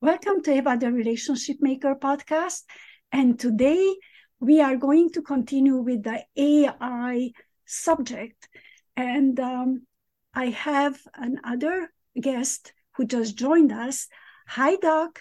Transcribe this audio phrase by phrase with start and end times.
[0.00, 2.62] Welcome to Eva the Relationship Maker podcast.
[3.10, 3.96] And today
[4.38, 7.32] we are going to continue with the AI
[7.66, 8.48] subject.
[8.96, 9.86] And um,
[10.32, 14.06] I have another guest who just joined us.
[14.46, 15.18] Hi, Doc.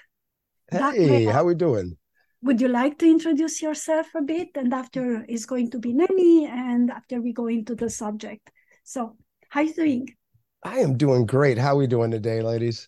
[0.70, 1.98] Hey, Doc, how we doing?
[2.44, 4.50] Would you like to introduce yourself a bit?
[4.54, 8.52] And after is going to be Neni, and after we go into the subject.
[8.84, 9.18] So,
[9.50, 10.16] how you doing?
[10.62, 11.58] I am doing great.
[11.58, 12.88] How are we doing today, ladies?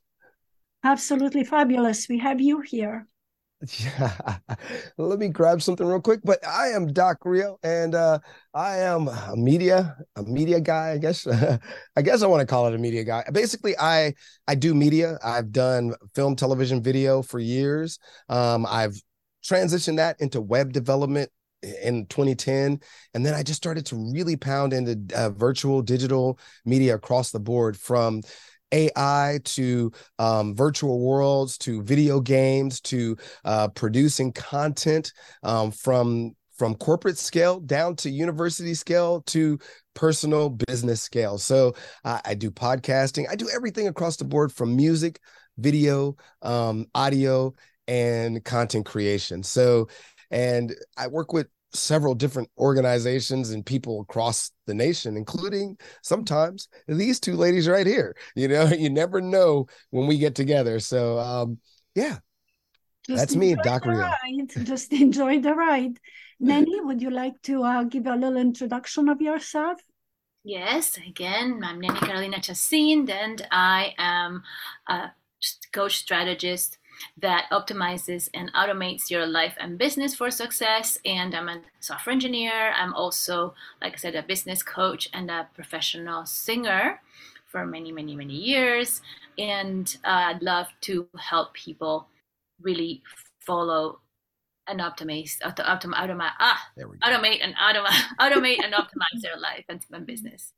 [0.83, 2.07] Absolutely fabulous.
[2.07, 3.07] We have you here.
[3.77, 4.37] Yeah,
[4.97, 6.21] let me grab something real quick.
[6.23, 8.19] But I am Doc Reo, and uh,
[8.53, 10.91] I am a media, a media guy.
[10.91, 11.27] I guess.
[11.95, 13.25] I guess I want to call it a media guy.
[13.33, 14.13] Basically, I
[14.47, 15.17] I do media.
[15.21, 17.99] I've done film, television, video for years.
[18.29, 18.95] Um, I've
[19.43, 21.29] transitioned that into web development
[21.61, 22.79] in 2010
[23.13, 27.39] and then i just started to really pound into uh, virtual digital media across the
[27.39, 28.21] board from
[28.71, 35.13] AI to um, virtual worlds to video games to uh, producing content
[35.43, 39.57] um, from from corporate scale down to university scale to
[39.95, 41.37] personal business scale.
[41.37, 43.27] So I do podcasting.
[43.29, 45.21] I do everything across the board from music,
[45.57, 47.53] video, um, audio,
[47.87, 49.41] and content creation.
[49.41, 49.87] So,
[50.31, 57.19] and I work with several different organizations and people across the nation, including sometimes these
[57.19, 58.15] two ladies right here.
[58.35, 60.79] You know, you never know when we get together.
[60.79, 61.59] So, um,
[61.95, 62.19] yeah,
[63.05, 64.11] Just that's me, Doc Reo.
[64.63, 65.99] Just enjoy the ride.
[66.41, 69.79] Neni, would you like to uh, give a little introduction of yourself?
[70.43, 74.43] Yes, again, I'm Neni Carolina Chacin, and I am
[74.87, 75.11] a
[75.73, 76.78] coach strategist
[77.17, 80.97] that optimizes and automates your life and business for success.
[81.05, 82.71] And I'm a software engineer.
[82.75, 87.01] I'm also, like I said, a business coach and a professional singer
[87.45, 89.01] for many, many, many years.
[89.37, 92.07] And uh, I'd love to help people
[92.61, 93.01] really
[93.39, 93.99] follow
[94.67, 96.61] and optimize, autom- automate, ah,
[97.03, 100.53] automate and automate, automate and optimize their life and, and business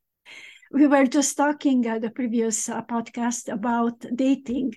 [0.73, 4.73] we were just talking at the previous uh, podcast about dating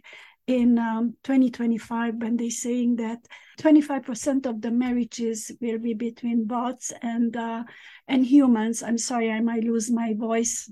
[0.47, 3.27] in um, 2025 when they're saying that
[3.59, 7.65] 25% of the marriages will be between bots and uh,
[8.09, 8.83] and humans.
[8.83, 10.71] I'm sorry, I might lose my voice.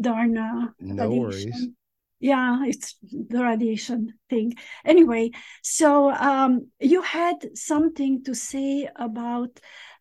[0.00, 0.36] Darn.
[0.36, 1.50] Uh, no radiation.
[1.50, 1.68] worries.
[2.20, 4.54] Yeah, it's the radiation thing.
[4.84, 5.30] Anyway,
[5.62, 9.58] so um, you had something to say about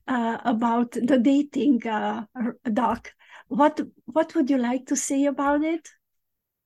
[0.07, 2.25] uh, about the dating, uh,
[2.73, 3.13] doc.
[3.47, 5.87] What what would you like to say about it?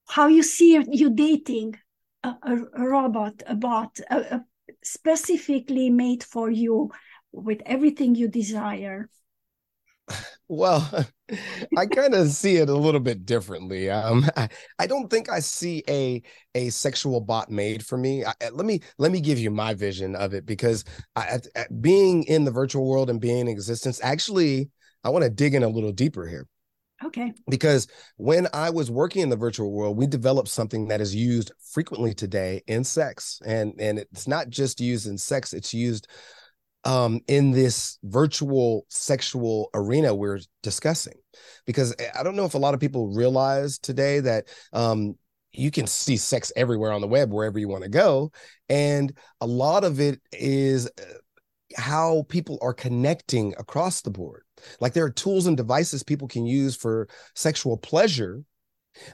[0.07, 1.75] How you see you dating?
[2.23, 4.45] A, a robot, a bot, a, a
[4.83, 6.91] specifically made for you
[7.31, 9.09] with everything you desire?
[10.49, 11.07] Well,
[11.77, 13.89] I kind of see it a little bit differently.
[13.89, 16.21] Um, I, I, don't think I see a
[16.53, 18.25] a sexual bot made for me.
[18.25, 20.83] I, let me let me give you my vision of it because
[21.15, 21.39] I,
[21.79, 24.69] being in the virtual world and being in existence, actually,
[25.03, 26.45] I want to dig in a little deeper here.
[27.05, 27.33] Okay.
[27.49, 27.87] Because
[28.17, 32.13] when I was working in the virtual world, we developed something that is used frequently
[32.13, 33.39] today in sex.
[33.45, 36.07] And and it's not just used in sex, it's used
[36.85, 41.17] um, in this virtual sexual arena we're discussing.
[41.65, 45.15] Because eh, I don't know if a lot of people realize today that um,
[45.51, 48.31] you can see sex everywhere on the web, wherever you want to go.
[48.69, 51.03] And a lot of it is eh,
[51.75, 54.43] how people are connecting across the board.
[54.79, 58.43] Like there are tools and devices people can use for sexual pleasure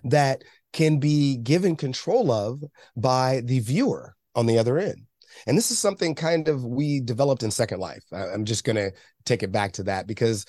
[0.04, 0.44] that
[0.74, 2.64] can be given control of
[2.96, 5.06] by the viewer on the other end.
[5.48, 8.04] And this is something kind of we developed in Second Life.
[8.12, 8.92] I'm just going to
[9.26, 10.46] take it back to that because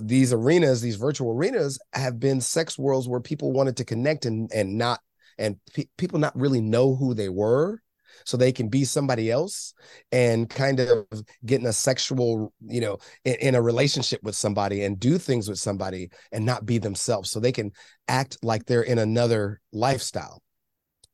[0.00, 4.50] these arenas, these virtual arenas, have been sex worlds where people wanted to connect and
[4.52, 5.00] and not
[5.38, 7.80] and pe- people not really know who they were
[8.24, 9.74] so they can be somebody else
[10.12, 11.06] and kind of
[11.44, 15.48] get in a sexual, you know, in, in, a relationship with somebody and do things
[15.48, 17.30] with somebody and not be themselves.
[17.30, 17.72] So they can
[18.08, 20.42] act like they're in another lifestyle.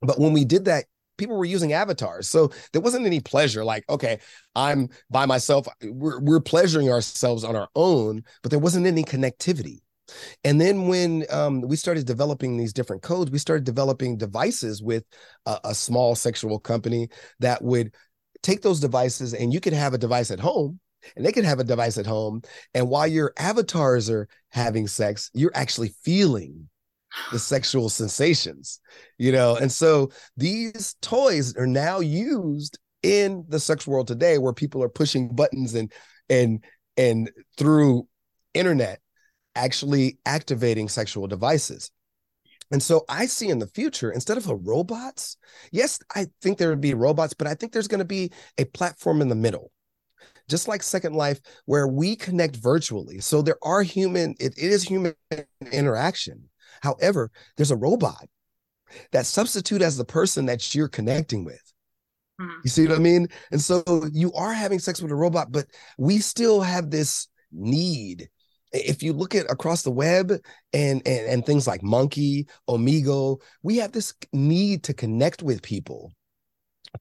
[0.02, 0.84] But when we did that,
[1.20, 2.28] people were using avatars.
[2.28, 4.18] So there wasn't any pleasure like, okay,
[4.56, 5.68] I'm by myself.
[5.82, 9.80] We're, we're pleasuring ourselves on our own, but there wasn't any connectivity.
[10.44, 15.04] And then when um, we started developing these different codes, we started developing devices with
[15.46, 17.08] a, a small sexual company
[17.40, 17.94] that would
[18.42, 20.80] take those devices and you could have a device at home
[21.16, 22.42] and they could have a device at home.
[22.74, 26.68] And while your avatars are having sex, you're actually feeling
[27.32, 28.80] the sexual sensations,
[29.18, 29.56] you know?
[29.56, 34.88] And so these toys are now used in the sex world today where people are
[34.88, 35.92] pushing buttons and,
[36.28, 36.64] and,
[36.96, 38.06] and through
[38.54, 39.00] internet
[39.54, 41.90] actually activating sexual devices.
[42.70, 45.36] And so I see in the future, instead of a robots,
[45.72, 48.64] yes, I think there would be robots, but I think there's going to be a
[48.64, 49.72] platform in the middle,
[50.48, 53.18] just like Second Life, where we connect virtually.
[53.18, 55.14] So there are human, it, it is human
[55.72, 56.48] interaction.
[56.80, 58.28] However, there's a robot
[59.10, 61.72] that substitute as the person that you're connecting with.
[62.40, 62.60] Hmm.
[62.62, 63.28] You see what I mean?
[63.50, 63.82] And so
[64.12, 65.66] you are having sex with a robot, but
[65.98, 68.28] we still have this need
[68.72, 70.30] if you look at across the web
[70.72, 76.12] and, and and things like monkey Omegle we have this need to connect with people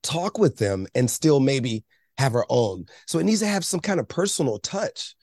[0.03, 1.83] talk with them and still maybe
[2.17, 2.85] have our own.
[3.07, 5.15] So it needs to have some kind of personal touch.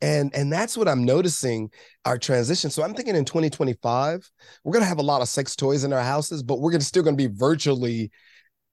[0.00, 1.70] And and that's what i'm noticing
[2.04, 2.68] our transition.
[2.68, 4.28] So i'm thinking in 2025
[4.62, 6.82] we're going to have a lot of sex toys in our houses but we're gonna,
[6.82, 8.10] still going to be virtually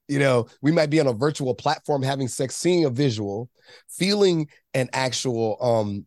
[0.08, 3.50] you know we might be on a virtual platform having sex seeing a visual
[3.88, 6.06] feeling an actual um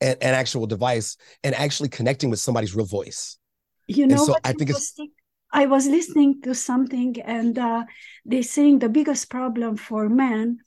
[0.00, 3.38] an, an actual device and actually connecting with somebody's real voice.
[3.86, 4.94] You know, so I think it's.
[5.52, 7.84] I was listening to something, and uh,
[8.24, 10.58] they're saying the biggest problem for men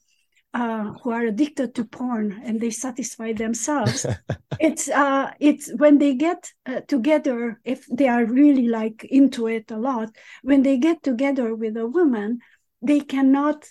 [0.54, 4.06] uh, who are addicted to porn and they satisfy themselves.
[4.60, 9.70] it's uh, it's when they get uh, together, if they are really like into it
[9.72, 10.10] a lot,
[10.42, 12.40] when they get together with a woman,
[12.82, 13.68] they cannot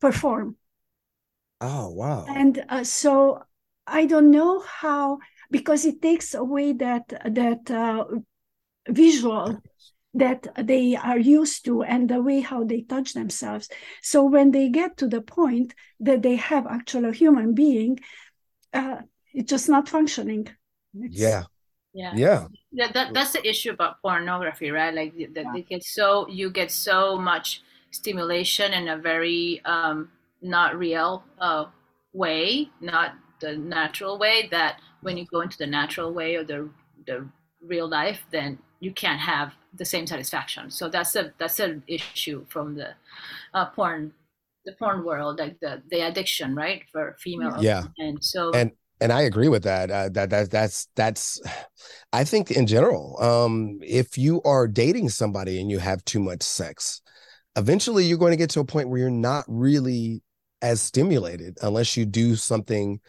[0.00, 0.56] perform.
[1.60, 2.24] Oh wow!
[2.28, 3.44] And uh, so
[3.86, 5.18] I don't know how
[5.50, 8.04] because it takes away that that uh,
[8.88, 9.60] visual
[10.14, 13.68] that they are used to and the way how they touch themselves.
[14.02, 17.98] So when they get to the point that they have actual a human being,
[18.74, 18.98] uh,
[19.32, 20.48] it's just not functioning.
[20.94, 21.44] It's, yeah.
[21.94, 22.12] Yeah.
[22.14, 22.46] Yeah.
[22.72, 22.92] Yeah.
[22.92, 24.94] That, that's the issue about pornography, right?
[24.94, 25.52] Like that yeah.
[25.54, 30.10] they get so you get so much stimulation in a very um,
[30.42, 31.66] not real uh,
[32.12, 36.68] way, not the natural way that when you go into the natural way or the
[37.06, 37.26] the
[37.66, 42.44] real life then you can't have the same satisfaction so that's a that's an issue
[42.48, 42.90] from the
[43.54, 44.12] uh, porn
[44.64, 48.70] the porn world like the the addiction right for female yeah and so and
[49.02, 49.90] and I agree with that.
[49.90, 51.40] Uh, that that that's that's.
[52.12, 56.42] I think in general, um, if you are dating somebody and you have too much
[56.44, 57.02] sex,
[57.56, 60.22] eventually you're going to get to a point where you're not really
[60.62, 63.00] as stimulated unless you do something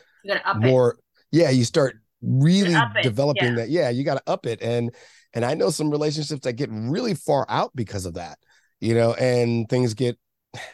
[0.55, 0.99] more it.
[1.31, 3.55] yeah you start really developing yeah.
[3.55, 4.93] that yeah you got to up it and
[5.33, 8.37] and i know some relationships that get really far out because of that
[8.79, 10.17] you know and things get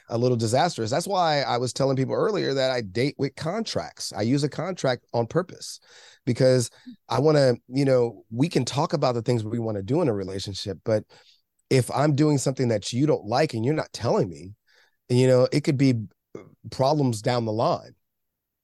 [0.10, 4.12] a little disastrous that's why i was telling people earlier that i date with contracts
[4.16, 5.80] i use a contract on purpose
[6.26, 6.70] because
[7.08, 10.02] i want to you know we can talk about the things we want to do
[10.02, 11.04] in a relationship but
[11.70, 14.54] if i'm doing something that you don't like and you're not telling me
[15.08, 15.96] you know it could be
[16.70, 17.96] problems down the line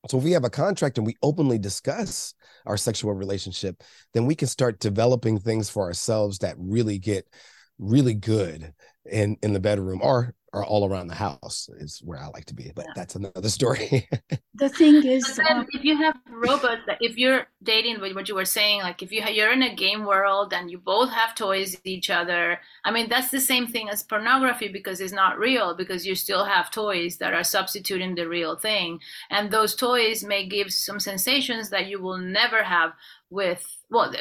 [0.08, 2.34] so if we have a contract and we openly discuss
[2.66, 7.28] our sexual relationship, then we can start developing things for ourselves that really get
[7.78, 8.74] really good
[9.10, 12.54] in in the bedroom or are all around the house is where I like to
[12.54, 12.72] be.
[12.74, 12.92] But yeah.
[12.96, 14.08] that's another story.
[14.54, 18.82] the thing is, uh, if you have robots, if you're dating, what you were saying,
[18.82, 22.60] like if you you're in a game world and you both have toys each other,
[22.86, 26.46] I mean that's the same thing as pornography because it's not real because you still
[26.46, 29.00] have toys that are substituting the real thing,
[29.30, 32.94] and those toys may give some sensations that you will never have
[33.30, 34.14] with well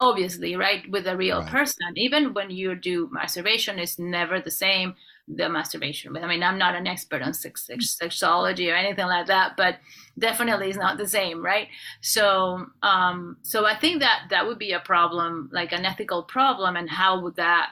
[0.00, 1.50] obviously right with a real right.
[1.50, 4.94] person even when you do masturbation it's never the same
[5.28, 9.06] the masturbation but i mean i'm not an expert on sex, sex, sexology or anything
[9.06, 9.76] like that but
[10.18, 11.68] definitely it's not the same right?
[12.00, 16.76] So um so i think that that would be a problem like an ethical problem
[16.76, 17.70] and how would that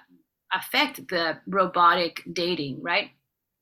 [0.53, 3.11] affect the robotic dating right?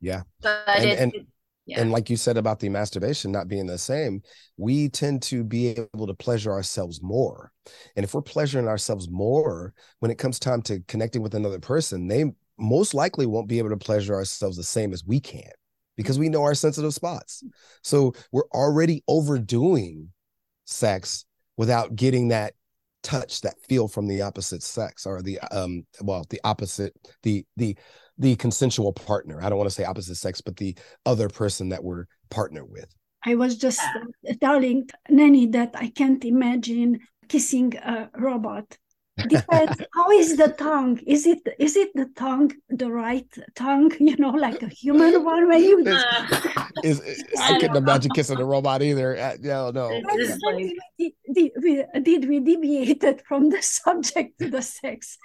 [0.00, 0.22] Yeah.
[0.40, 1.26] But and, it, and,
[1.66, 1.80] yeah.
[1.80, 4.22] And like you said about the masturbation not being the same,
[4.56, 7.52] we tend to be able to pleasure ourselves more.
[7.96, 12.08] And if we're pleasuring ourselves more when it comes time to connecting with another person,
[12.08, 12.24] they
[12.58, 15.50] most likely won't be able to pleasure ourselves the same as we can
[15.96, 17.44] because we know our sensitive spots.
[17.82, 20.08] So we're already overdoing
[20.64, 21.24] sex
[21.56, 22.54] without getting that
[23.02, 27.76] touch that feel from the opposite sex or the um well the opposite the the
[28.22, 29.42] the consensual partner.
[29.42, 32.94] I don't want to say opposite sex, but the other person that we're partnered with.
[33.24, 33.80] I was just
[34.40, 38.78] telling Neni that I can't imagine kissing a robot
[39.28, 40.98] depends how is the tongue?
[41.06, 43.92] Is it is it the tongue the right tongue?
[44.12, 45.78] You know like a human one when you
[46.82, 49.16] is, is, i couldn't imagine kissing a robot either.
[49.16, 49.70] Uh, no.
[49.70, 50.18] No like...
[50.98, 55.18] did, did, we, did we deviated from the subject to the sex?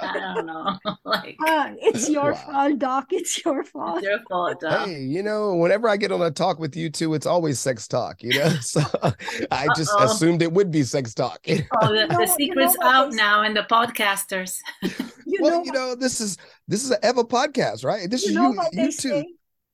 [0.00, 2.44] I don't know like uh, it's your wow.
[2.52, 3.06] fault doc.
[3.10, 3.98] It's your fault.
[3.98, 4.88] It's your fault doc.
[4.88, 7.88] hey you know whenever i get on a talk with you two it's always sex
[7.88, 8.48] talk you know?
[8.60, 8.82] So
[9.50, 10.04] i just Uh-oh.
[10.04, 11.40] assumed it would be sex talk.
[11.48, 14.58] Oh, the, the secrets you know out now in the podcasters.
[15.30, 16.38] You well, know you know, this is
[16.68, 18.08] this is an Eva podcast, right?
[18.08, 19.08] This you is know you, what they you too.
[19.10, 19.26] say?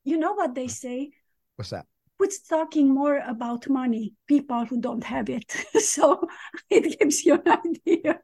[0.02, 1.12] You know what they say?
[1.54, 1.87] What's that?
[2.19, 5.49] Quit talking more about money, people who don't have it.
[5.78, 6.28] so
[6.71, 8.19] it gives you an idea.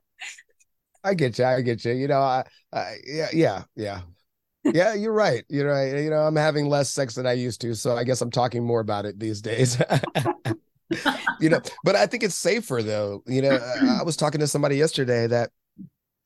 [1.05, 1.45] I get you.
[1.45, 1.93] I get you.
[1.93, 4.01] You know, I, I yeah, yeah, yeah.
[4.65, 5.45] Yeah, you're right.
[5.49, 6.03] You're right.
[6.03, 8.67] You know, I'm having less sex than I used to, so I guess I'm talking
[8.67, 9.81] more about it these days.
[11.41, 13.23] You know, but I think it's safer though.
[13.27, 15.51] You know, I I was talking to somebody yesterday that,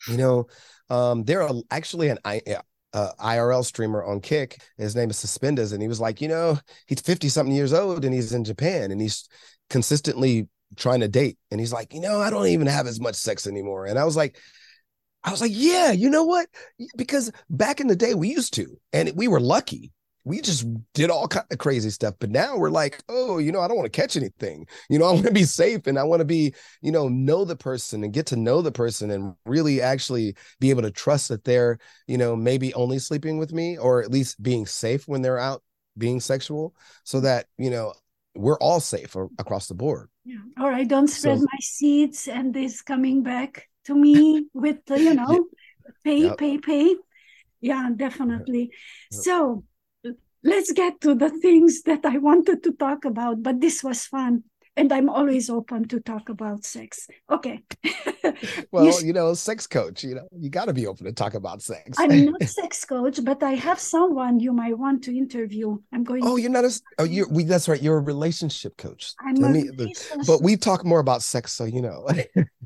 [0.09, 0.47] you know,
[0.91, 2.41] um, they're actually an I,
[2.93, 4.63] uh, IRL streamer on Kick.
[4.79, 8.05] His name is Suspenders, and he was like, you know, he's 50 something years old
[8.05, 9.29] and he's in Japan and he's
[9.69, 11.39] consistently trying to date.
[11.51, 13.87] And he's like, you know, I don't even have as much sex anymore.
[13.87, 14.39] And I was like,
[15.25, 16.47] I was like, yeah, you know what?
[16.97, 19.91] Because back in the day, we used to, and we were lucky.
[20.27, 22.15] We just did all kind of crazy stuff.
[22.19, 24.67] But now we're like, oh, you know, I don't want to catch anything.
[24.89, 27.45] You know, I want to be safe and I want to be, you know, know
[27.45, 31.29] the person and get to know the person and really actually be able to trust
[31.29, 35.21] that they're, you know, maybe only sleeping with me or at least being safe when
[35.21, 35.63] they're out
[35.99, 37.93] being sexual so that, you know,
[38.35, 40.09] we're all safe across the board.
[40.25, 40.39] Yeah.
[40.59, 45.15] Or I don't spread So- my seeds and this coming back to me with, you
[45.15, 45.47] know,
[46.03, 46.39] pay, Yep.
[46.39, 46.97] pay, pay.
[47.61, 48.71] Yeah, definitely.
[49.13, 49.23] Yep.
[49.23, 49.65] So
[50.45, 54.45] let's get to the things that I wanted to talk about, but this was fun.
[54.77, 57.07] And I'm always open to talk about sex.
[57.31, 57.63] Okay.
[58.73, 61.35] Well, s- you know, sex coach, you know, you got to be open to talk
[61.35, 61.97] about sex.
[61.99, 65.77] I'm not sex coach, but I have someone you might want to interview.
[65.93, 66.23] I'm going.
[66.27, 66.73] Oh, to, you're not a.
[66.99, 67.29] Oh, you're.
[67.29, 67.45] We.
[67.45, 67.81] That's right.
[67.81, 69.13] You're a relationship coach.
[69.21, 72.05] I'm Tell a me, relationship- but we talk more about sex, so you know.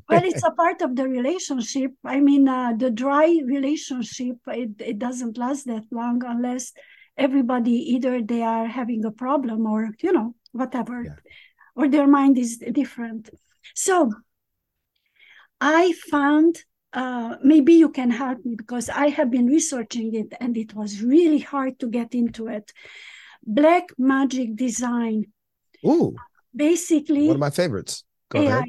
[0.09, 1.91] well, it's a part of the relationship.
[2.03, 6.71] I mean, uh, the dry relationship it, it doesn't last that long unless
[7.19, 11.19] everybody either they are having a problem or you know whatever, Yeah.
[11.75, 13.29] or their mind is different.
[13.75, 14.11] So
[15.61, 16.63] I found.
[16.91, 21.03] Uh, maybe you can help me because I have been researching it and it was
[21.03, 22.73] really hard to get into it.
[23.45, 25.25] Black magic design,
[25.85, 26.15] Ooh,
[26.55, 27.27] basically.
[27.27, 28.03] one of my favorites.
[28.29, 28.47] Go AI.
[28.57, 28.65] ahead.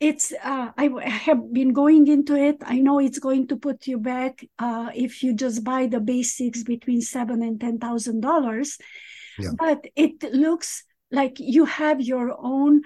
[0.00, 2.56] It's uh, I have been going into it.
[2.64, 6.62] I know it's going to put you back uh, if you just buy the basics
[6.62, 8.78] between seven and ten thousand dollars.
[9.58, 12.82] But it looks like you have your own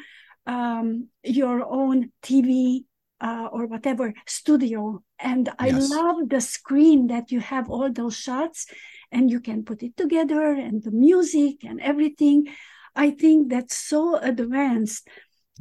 [0.47, 2.85] um, your own TV
[3.21, 5.89] uh, or whatever studio, and I Yes.
[5.89, 8.67] love the screen that you have all those shots,
[9.13, 12.49] and you can put it together and the music and everything.
[12.97, 15.09] I think that's so advanced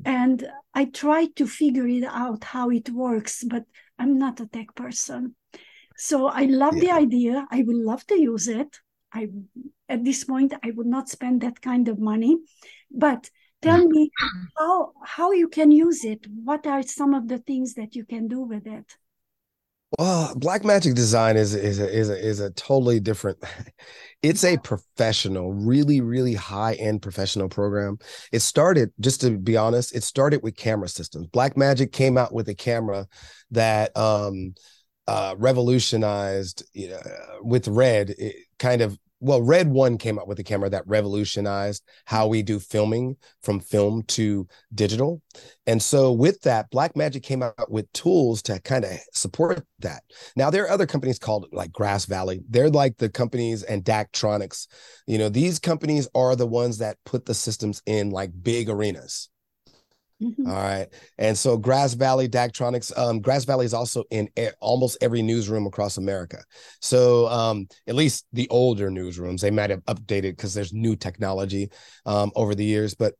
[0.05, 3.63] and I try to figure it out how it works, but
[3.99, 5.35] I'm not a tech person.
[5.97, 7.45] So I love the idea.
[7.51, 8.79] I would love to use it.
[9.13, 9.27] I
[9.87, 12.37] at this point I would not spend that kind of money.
[12.89, 13.29] But
[13.61, 13.89] tell mm.
[13.89, 14.11] me
[14.57, 16.25] how how you can use it.
[16.43, 18.97] What are some of the things that you can do with it?
[19.99, 23.39] Well, Blackmagic Design is is a, is a, is a totally different.
[24.23, 27.97] It's a professional, really really high end professional program.
[28.31, 31.27] It started, just to be honest, it started with camera systems.
[31.27, 33.05] Black Magic came out with a camera
[33.51, 34.55] that um,
[35.07, 37.01] uh, revolutionized you know,
[37.41, 38.11] with Red.
[38.11, 42.43] It kind of well, Red One came out with a camera that revolutionized how we
[42.43, 45.21] do filming from film to digital.
[45.65, 50.03] And so with that, Blackmagic came out with tools to kind of support that.
[50.35, 52.41] Now there are other companies called like Grass Valley.
[52.49, 54.67] They're like the companies and Daktronics.
[55.07, 59.29] You know, these companies are the ones that put the systems in like big arenas.
[60.21, 60.47] Mhm.
[60.47, 60.87] All right.
[61.17, 65.65] And so Grass Valley, Daktronics, um, Grass Valley is also in e- almost every newsroom
[65.65, 66.37] across America.
[66.81, 71.69] So um, at least the older newsrooms, they might have updated because there's new technology
[72.05, 72.93] um, over the years.
[72.93, 73.15] But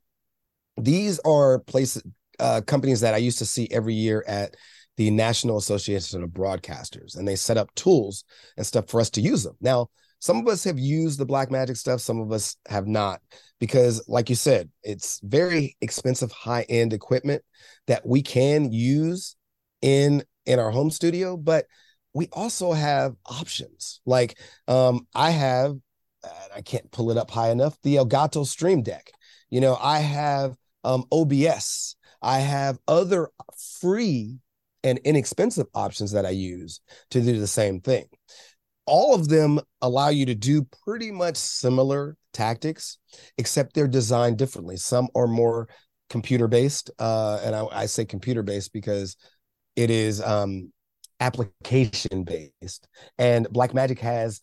[0.78, 2.04] these are places,
[2.40, 4.56] uh, companies that I used to see every year at
[4.98, 8.24] the National Association of Broadcasters, and they set up tools
[8.58, 9.56] and stuff for us to use them.
[9.62, 9.88] Now,
[10.24, 13.20] some of us have used the Blackmagic stuff, some of us have not,
[13.60, 17.44] because, like you said, it's very expensive, high end equipment
[17.88, 19.36] that we can use
[19.82, 21.66] in in our home studio, but
[22.14, 24.00] we also have options.
[24.06, 24.40] Like
[24.70, 25.76] um, I have,
[26.56, 29.12] I can't pull it up high enough, the Elgato Stream Deck.
[29.50, 31.98] You know, I have um, OBS.
[32.22, 33.28] I have other
[33.82, 34.40] free
[34.86, 38.06] and inexpensive options that I use to do the same thing.
[38.86, 42.98] All of them allow you to do pretty much similar tactics,
[43.38, 44.78] except they're designed differently.
[44.78, 45.70] Some are more
[46.10, 49.16] computer based, uh, and I, I say computer based because
[49.76, 50.72] it is um,
[51.20, 52.88] application based,
[53.18, 54.42] and Blackmagic has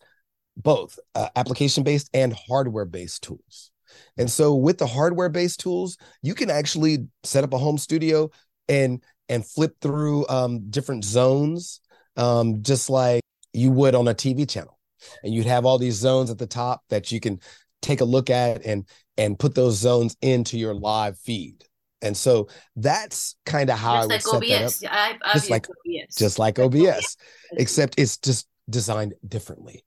[0.57, 3.71] both uh, application based and hardware based tools.
[4.17, 8.29] And so with the hardware based tools, you can actually set up a home studio
[8.67, 11.79] and and flip through um, different zones,
[12.17, 13.21] um, just like
[13.53, 14.77] you would on a TV channel.
[15.23, 17.39] And you'd have all these zones at the top that you can
[17.81, 18.85] take a look at and
[19.17, 21.63] and put those zones into your live feed.
[22.01, 24.79] And so that's kind of how just I would like set OBS.
[24.79, 25.17] that up.
[25.23, 26.15] I've just like OBS.
[26.15, 27.17] just like OBS,
[27.53, 29.83] except it's just designed differently.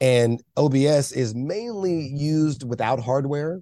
[0.00, 3.60] And OBS is mainly used without hardware.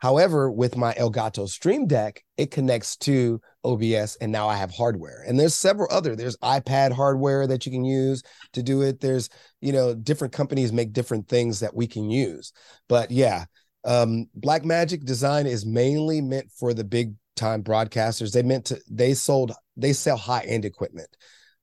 [0.00, 5.24] However, with my Elgato Stream Deck, it connects to OBS and now I have hardware.
[5.26, 6.16] And there's several other.
[6.16, 8.22] There's iPad hardware that you can use
[8.54, 9.00] to do it.
[9.00, 9.28] There's,
[9.60, 12.52] you know, different companies make different things that we can use.
[12.88, 13.44] But yeah,
[13.84, 18.32] um Blackmagic design is mainly meant for the big time broadcasters.
[18.32, 21.08] They meant to they sold they sell high-end equipment.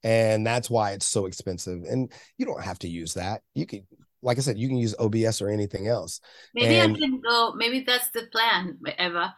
[0.03, 1.81] And that's why it's so expensive.
[1.89, 3.41] And you don't have to use that.
[3.55, 3.87] You can
[4.27, 6.19] like I said, you can use OBS or anything else.
[6.53, 7.53] Maybe and, I can go.
[7.55, 9.33] Maybe that's the plan, Eva.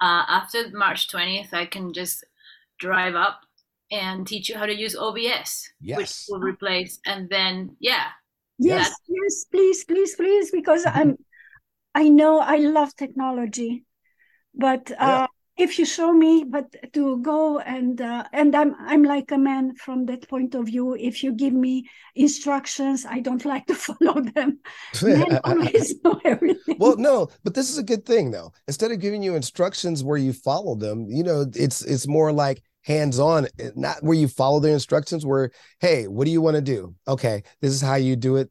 [0.00, 2.24] Uh, after March twentieth, I can just
[2.80, 3.42] drive up
[3.92, 5.96] and teach you how to use OBS, yes.
[5.96, 6.98] which will replace.
[7.06, 8.06] And then, yeah,
[8.58, 10.84] yes, yes, please, please, please, because.
[10.84, 11.16] I'm.
[11.94, 13.84] I know I love technology,
[14.54, 19.02] but uh, yeah if you show me but to go and uh, and i'm i'm
[19.02, 20.94] like a man from that point of view.
[20.94, 24.58] If you give me instructions i don't like to follow them.
[25.02, 26.76] Men always know everything.
[26.78, 28.52] Well no but this is a good thing though.
[28.66, 32.62] Instead of giving you instructions where you follow them you know it's it's more like
[32.82, 36.62] hands on not where you follow the instructions where hey what do you want to
[36.62, 36.94] do?
[37.06, 38.50] Okay this is how you do it.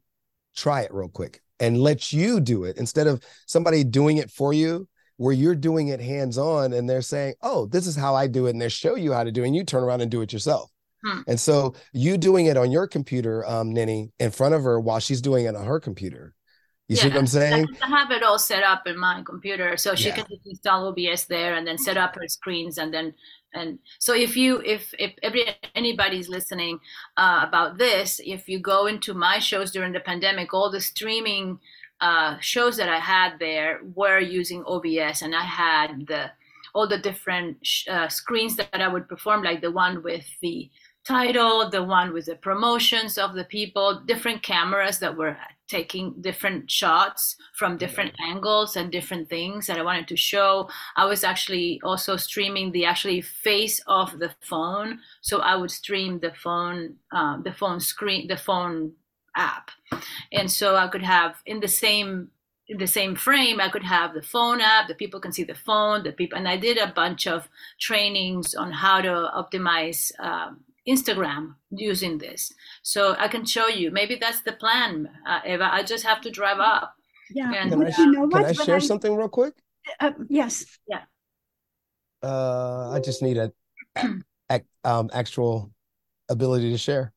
[0.54, 2.76] Try it real quick and let you do it.
[2.76, 4.88] Instead of somebody doing it for you
[5.22, 8.46] where you're doing it hands on and they're saying, oh, this is how I do
[8.46, 8.50] it.
[8.50, 9.46] And they show you how to do it.
[9.46, 10.68] And you turn around and do it yourself.
[11.06, 11.20] Hmm.
[11.28, 14.98] And so you doing it on your computer, um, Neni, in front of her while
[14.98, 16.34] she's doing it on her computer.
[16.88, 17.66] You yeah, see what I'm saying?
[17.82, 20.16] I have it all set up in my computer, so she yeah.
[20.16, 23.14] can just install OBS there and then set up her screens, and then
[23.54, 26.80] and so if you if if every anybody's listening
[27.16, 31.60] uh, about this, if you go into my shows during the pandemic, all the streaming
[32.02, 36.30] uh, shows that I had there were using OBS, and I had the
[36.74, 37.56] all the different
[37.88, 40.70] uh, screens that I would perform, like the one with the
[41.04, 45.36] title, the one with the promotions of the people, different cameras that were
[45.68, 50.68] taking different shots from different angles and different things that I wanted to show.
[50.96, 56.20] I was actually also streaming the actually face of the phone, so I would stream
[56.20, 58.92] the phone, uh, the phone screen, the phone
[59.36, 59.70] app.
[60.32, 62.30] And so i could have in the same
[62.68, 65.54] in the same frame i could have the phone app the people can see the
[65.54, 67.48] phone the people and i did a bunch of
[67.80, 72.52] trainings on how to optimize um, instagram using this.
[72.82, 76.30] So i can show you maybe that's the plan uh, eva i just have to
[76.30, 76.94] drive up.
[77.30, 79.54] Yeah and, can, I, you know can I share I, something real quick?
[80.00, 80.66] Uh, yes.
[80.88, 81.02] Yeah.
[82.22, 83.52] Uh i just need a,
[84.50, 85.72] a um actual
[86.28, 87.12] ability to share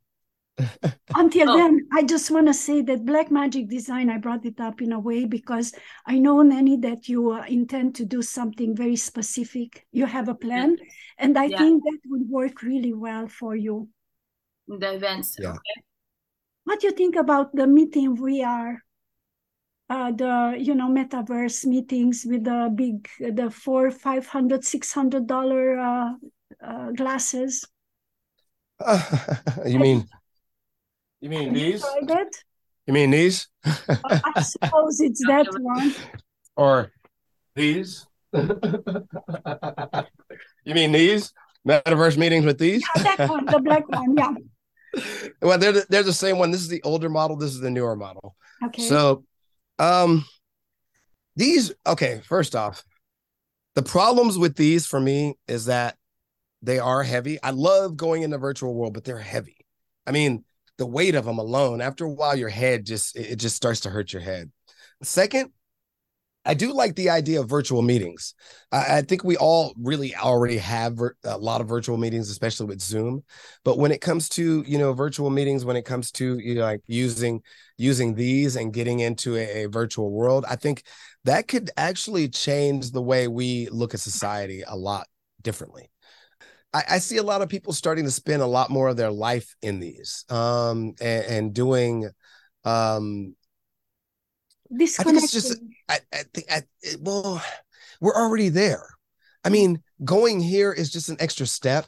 [1.15, 1.57] Until oh.
[1.57, 4.99] then, I just want to say that Blackmagic Design, I brought it up in a
[4.99, 5.73] way because
[6.05, 9.85] I know, Neni, that you uh, intend to do something very specific.
[9.91, 10.77] You have a plan,
[11.17, 11.57] and I yeah.
[11.57, 13.89] think that would work really well for you.
[14.67, 15.35] The events.
[15.39, 15.51] Yeah.
[15.51, 15.83] Okay.
[16.63, 18.81] What do you think about the meeting we are?
[19.87, 25.27] Uh, the you know metaverse meetings with the big the four five hundred six hundred
[25.27, 26.09] dollar uh,
[26.59, 27.63] uh, glasses
[28.79, 28.99] uh,
[29.63, 30.03] you mean
[31.25, 31.83] you mean these?
[32.85, 33.47] You mean these?
[33.65, 35.95] I suppose it's that one.
[36.55, 36.91] Or
[37.55, 38.05] these?
[38.31, 38.59] you
[40.75, 41.33] mean these?
[41.67, 42.83] Metaverse meetings with these?
[42.95, 44.35] Yeah, that one, the black one, yeah.
[45.41, 46.51] well, they're the, they're the same one.
[46.51, 47.37] This is the older model.
[47.37, 48.35] This is the newer model.
[48.63, 48.83] Okay.
[48.83, 49.23] So,
[49.79, 50.25] um,
[51.35, 52.21] these okay.
[52.23, 52.83] First off,
[53.73, 55.97] the problems with these for me is that
[56.61, 57.41] they are heavy.
[57.41, 59.57] I love going in the virtual world, but they're heavy.
[60.05, 60.45] I mean,
[60.77, 63.89] the weight of them alone, after a while, your head just it just starts to
[63.89, 64.51] hurt your head.
[65.03, 65.51] Second,
[66.47, 68.35] I do like the idea of virtual meetings.
[68.71, 72.81] I, I think we all really already have a lot of virtual meetings, especially with
[72.81, 73.23] Zoom.
[73.63, 76.61] But when it comes to you know virtual meetings, when it comes to you know
[76.61, 77.41] like using
[77.77, 80.83] using these and getting into a, a virtual world, I think
[81.23, 85.07] that could actually change the way we look at society a lot
[85.41, 85.89] differently.
[86.75, 89.11] I, I, see a lot of people starting to spend a lot more of their
[89.11, 92.09] life in these um, and, and doing
[92.65, 93.33] um,
[94.69, 94.99] this.
[94.99, 95.57] I think it's just
[95.87, 96.63] I, I think I,
[96.99, 97.41] well,
[98.01, 98.89] we're already there.
[99.45, 101.85] I mean, going here is just an extra step.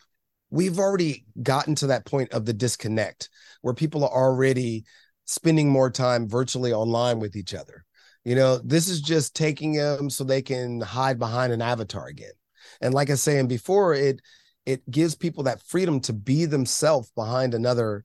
[0.52, 3.30] We've already gotten to that point of the disconnect
[3.64, 4.86] where people are already
[5.26, 7.84] spending more time virtually online with each other.
[8.24, 12.32] You know, this is just taking them so they can hide behind an avatar again.
[12.80, 14.22] And like I was saying before, it
[14.68, 18.04] it gives people that freedom to be themselves behind another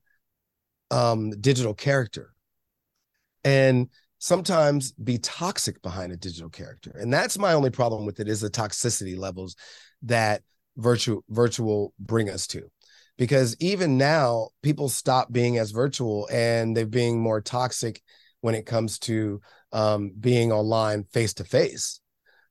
[0.92, 2.33] um, digital character.
[3.42, 3.88] And
[4.20, 6.92] sometimes be toxic behind a digital character.
[6.94, 9.57] And that's my only problem with it is the toxicity levels
[10.03, 10.42] that
[10.77, 12.70] virtual virtual bring us to.
[13.18, 18.01] Because even now people stop being as virtual and they're being more toxic
[18.40, 19.40] when it comes to
[19.72, 22.02] um, being online face to face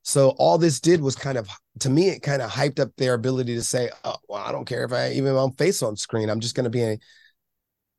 [0.04, 3.14] so all this did was kind of, to me, it kind of hyped up their
[3.14, 6.30] ability to say, oh, well, I don't care if I even my face on screen.
[6.30, 6.98] I'm just going to be a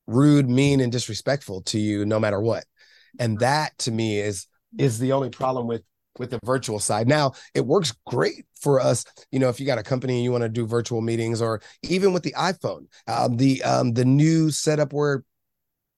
[0.06, 2.64] rude, mean, and disrespectful to you no matter what.
[3.18, 4.46] And that to me is
[4.78, 5.82] is the only problem with
[6.18, 7.08] with the virtual side.
[7.08, 9.04] Now it works great for us.
[9.30, 11.60] You know, if you got a company and you want to do virtual meetings, or
[11.82, 15.24] even with the iPhone, um, the um, the new setup where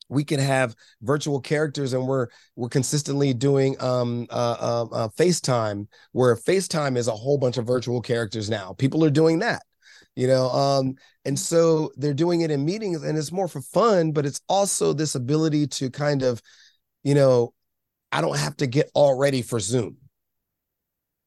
[0.09, 5.87] we can have virtual characters and we're we're consistently doing um uh, uh, uh, facetime
[6.13, 8.75] where facetime is a whole bunch of virtual characters now.
[8.75, 9.63] People are doing that
[10.17, 14.13] you know um and so they're doing it in meetings and it's more for fun
[14.13, 16.41] but it's also this ability to kind of
[17.03, 17.53] you know
[18.13, 19.97] i don't have to get all ready for zoom.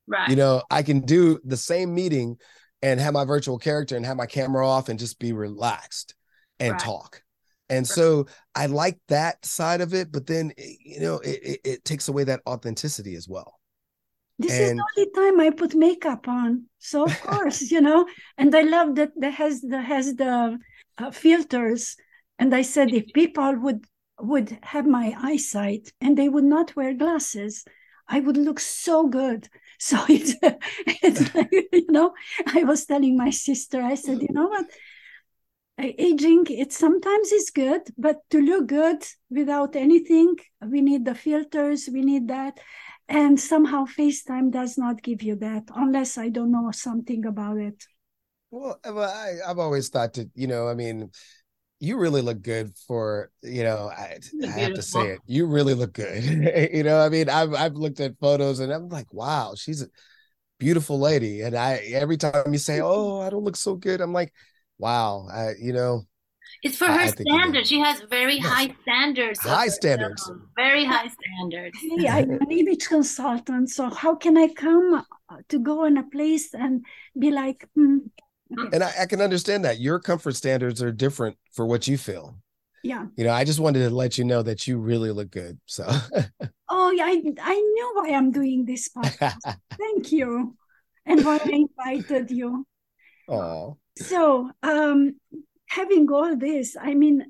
[0.08, 0.30] Right.
[0.30, 2.38] you know i can do the same meeting
[2.82, 6.16] and have my virtual character and have my camera off and just be relaxed
[6.60, 6.82] and right.
[6.82, 7.22] talk
[7.70, 11.60] and so I like that side of it, but then eh, you know it, it,
[11.64, 13.60] it takes away that authenticity as well.
[14.40, 14.62] This and...
[14.62, 18.08] is the only time I put makeup on, so of course you know.
[18.38, 20.60] And I love that that has the has the
[20.98, 21.96] uh, filters.
[22.40, 23.86] And I said if people would
[24.20, 27.66] would have my eyesight and they would not wear glasses,
[28.08, 29.50] I would look so good.
[29.80, 30.34] So it's,
[31.04, 32.16] it's like, you know,
[32.48, 34.66] I was telling my sister, I said, you know what?
[35.80, 40.36] Aging it sometimes is good but to look good without anything
[40.66, 42.60] we need the filters we need that.
[43.10, 47.86] And somehow facetime does not give you that unless i don't know something about it.
[48.52, 51.12] Well uh, I, i've always thought that you know i mean
[51.80, 55.76] you really look good for you know I, I have to say it you really
[55.76, 56.24] look good.
[56.74, 59.88] You know i mean I've, I've looked at photos and i'm like wow she's a
[60.60, 61.42] beautiful lady.
[61.42, 64.34] And i every time you say oh i don't look so good i'm like
[64.80, 66.04] wow, I, you know,
[66.64, 67.70] it's for her I standards.
[67.70, 68.46] She has very yes.
[68.46, 69.40] high standards.
[69.42, 70.32] High standards.
[70.56, 71.78] Very high standards.
[71.80, 75.06] Hey, I'm an image consultant, so how can I come
[75.50, 76.86] to go in a place and
[77.18, 77.68] be like?
[77.76, 77.98] Hmm,
[78.58, 78.70] okay.
[78.74, 82.38] And I, I, can understand that your comfort standards are different for what you feel.
[82.84, 83.06] Yeah.
[83.18, 85.60] You know, I just wanted to let you know that you really look good.
[85.66, 85.86] So.
[86.70, 89.58] oh, yeah, I I know why I'm doing this podcast.
[89.78, 90.56] Thank you,
[91.06, 92.66] and why I invited you.
[93.28, 93.78] Oh.
[93.98, 95.16] So, um,
[95.66, 97.26] having all this, I mean,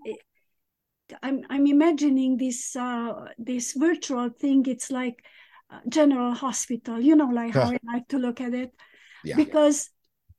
[1.23, 4.65] I'm I'm imagining this uh, this virtual thing.
[4.67, 5.23] It's like
[5.89, 8.73] General Hospital, you know, like how I like to look at it,
[9.23, 9.35] yeah.
[9.35, 9.89] because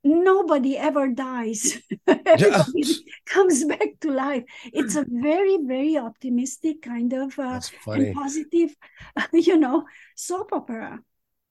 [0.04, 1.80] nobody ever dies.
[2.06, 2.84] Everybody
[3.26, 4.44] comes back to life.
[4.72, 8.74] It's a very, very optimistic kind of uh, and positive,
[9.32, 9.84] you know,
[10.16, 11.00] soap opera.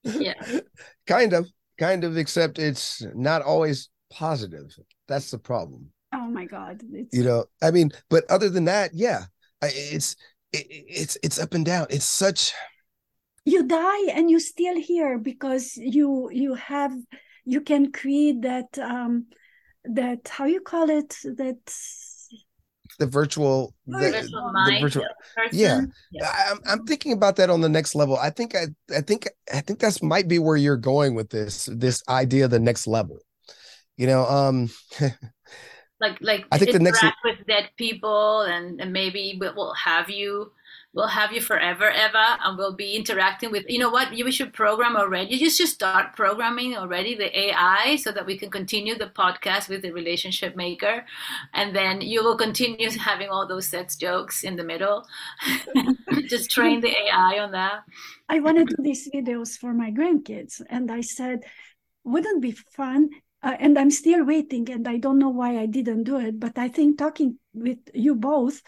[0.02, 0.60] Yeah,
[1.06, 2.16] kind of, kind of.
[2.16, 4.76] Except it's not always positive.
[5.06, 5.90] That's the problem.
[6.14, 6.82] Oh my god!
[6.92, 7.16] It's...
[7.16, 9.24] You know, I mean, but other than that, yeah,
[9.62, 10.16] it's
[10.52, 11.86] it, it's it's up and down.
[11.90, 12.52] It's such.
[13.44, 16.92] You die and you still here because you you have
[17.44, 19.26] you can create that um
[19.84, 21.58] that how you call it that
[22.98, 25.04] the virtual, the, virtual the virtual,
[25.52, 25.82] yeah.
[26.10, 26.32] yeah.
[26.50, 28.16] I'm, I'm thinking about that on the next level.
[28.16, 31.68] I think I, I think I think that's might be where you're going with this
[31.72, 33.18] this idea of the next level
[33.98, 34.70] you know um
[36.00, 40.50] like like i think the next with dead people and, and maybe we'll have you
[40.94, 44.52] we'll have you forever eva and we'll be interacting with you know what you should
[44.52, 45.34] program already.
[45.34, 49.68] You just just start programming already the ai so that we can continue the podcast
[49.68, 51.04] with the relationship maker.
[51.52, 55.06] And then you will continue having all those sex jokes in the middle.
[56.28, 57.84] Just train the ai on that.
[58.28, 60.60] I want to do these videos for my grandkids.
[60.68, 61.44] And i said
[62.04, 63.10] wouldn't it be fun
[63.42, 66.38] uh, and I'm still waiting, and I don't know why I didn't do it.
[66.38, 68.62] But I think talking with you both,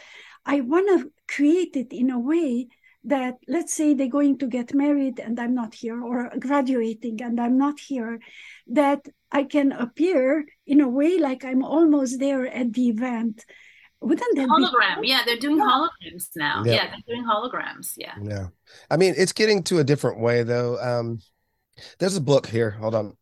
[0.45, 2.69] I want to create it in a way
[3.05, 7.41] that, let's say, they're going to get married and I'm not here, or graduating and
[7.41, 8.21] I'm not here,
[8.69, 13.45] that I can appear in a way like I'm almost there at the event.
[14.03, 15.03] Wouldn't that hologram?
[15.03, 16.63] Be- yeah, they're doing holograms now.
[16.65, 16.73] Yeah.
[16.73, 17.95] yeah, they're doing holograms.
[17.97, 18.15] Yeah.
[18.23, 18.47] Yeah.
[18.91, 20.79] I mean, it's getting to a different way though.
[20.81, 21.21] Um,
[21.99, 22.71] there's a book here.
[22.71, 23.17] Hold on.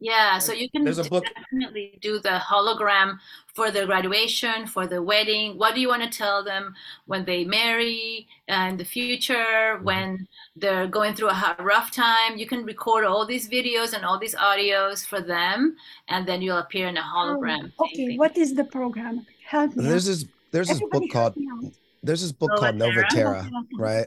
[0.00, 1.24] Yeah, so you can There's a book.
[1.34, 3.18] definitely do the hologram
[3.54, 5.56] for the graduation, for the wedding.
[5.56, 6.74] What do you want to tell them
[7.06, 9.84] when they marry uh, in the future, Mm-hmm.
[9.84, 12.36] when they're going through a ha- rough time?
[12.36, 15.76] You can record all these videos and all these audios for them,
[16.08, 17.72] and then you'll appear in a Oh, hologram.
[17.80, 18.18] okay, taping.
[18.18, 19.24] what is the program?
[19.46, 21.72] Help me There's this there's this book called help me out.
[22.02, 23.42] there's this book Nova called Nova Terra?
[23.42, 24.06] Terra, right?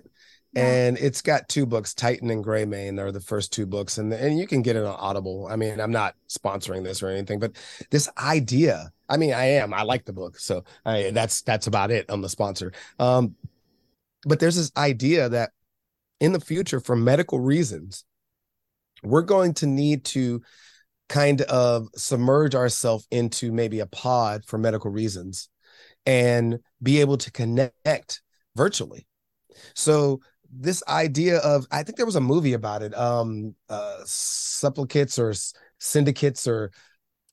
[0.57, 4.11] And it's got two books, Titan and Gray Mane are the first two books, and
[4.13, 5.47] and you can get it on Audible.
[5.49, 7.55] I mean, I'm not sponsoring this or anything, but
[7.91, 9.73] this idea, I mean, I am.
[9.73, 12.71] I like the book, so I, that's that's about it i'm the sponsor.
[12.99, 13.35] Um,
[14.25, 15.51] but there's this idea that
[16.19, 18.03] in the future, for medical reasons,
[19.03, 20.41] we're going to need to
[21.09, 25.49] kind of submerge ourselves into maybe a pod for medical reasons
[26.05, 28.21] and be able to connect
[28.55, 29.07] virtually.
[29.75, 35.19] So this idea of I think there was a movie about it, um, uh, supplicates
[35.19, 35.33] or
[35.79, 36.71] syndicates or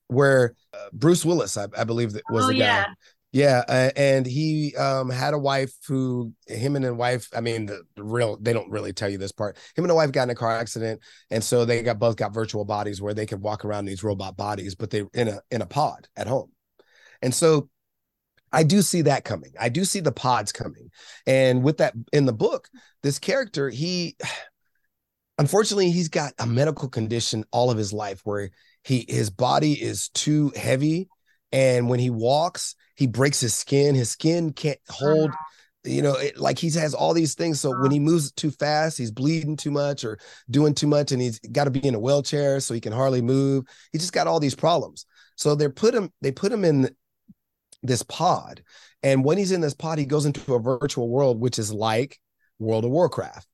[0.08, 2.66] where uh, Bruce Willis, I, I believe that was Oh, the guy.
[2.66, 2.86] yeah.
[3.32, 7.28] Yeah, uh, and he um had a wife who him and a wife.
[7.34, 9.56] I mean, the, the real they don't really tell you this part.
[9.74, 11.00] Him and a wife got in a car accident,
[11.30, 14.36] and so they got both got virtual bodies where they could walk around these robot
[14.36, 16.52] bodies, but they in a in a pod at home.
[17.22, 17.68] And so
[18.54, 19.52] I do see that coming.
[19.60, 20.90] I do see the pods coming.
[21.26, 22.68] And with that in the book,
[23.02, 24.16] this character, he
[25.38, 28.50] unfortunately he's got a medical condition all of his life where
[28.84, 31.08] he his body is too heavy
[31.54, 33.94] and when he walks, he breaks his skin.
[33.94, 35.38] His skin can't hold uh-huh.
[35.84, 37.60] you know, it, like he has all these things.
[37.60, 38.10] So when he uh-huh.
[38.10, 40.18] moves too fast, he's bleeding too much or
[40.50, 43.22] doing too much, and he's got to be in a wheelchair, so he can hardly
[43.22, 43.66] move.
[43.92, 45.06] He just got all these problems.
[45.36, 46.90] So they put him, they put him in
[47.84, 48.62] this pod,
[49.02, 52.18] and when he's in this pod, he goes into a virtual world, which is like
[52.58, 53.46] World of Warcraft.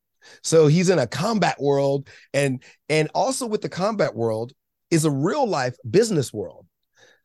[0.42, 4.52] So he's in a combat world, and and also with the combat world
[4.90, 6.66] is a real life business world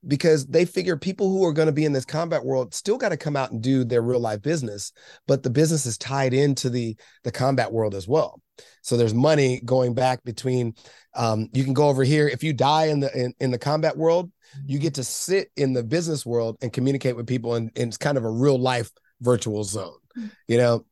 [0.08, 3.10] because they figure people who are going to be in this combat world still got
[3.10, 4.92] to come out and do their real life business
[5.28, 8.42] but the business is tied into the the combat world as well.
[8.82, 10.76] So there's money going back between
[11.16, 13.98] um, you can go over here if you die in the in, in the combat
[13.98, 14.32] world
[14.66, 17.98] you get to sit in the business world and communicate with people and, and it's
[17.98, 18.92] kind of a real life
[19.22, 19.98] virtual zone
[20.48, 20.86] you know?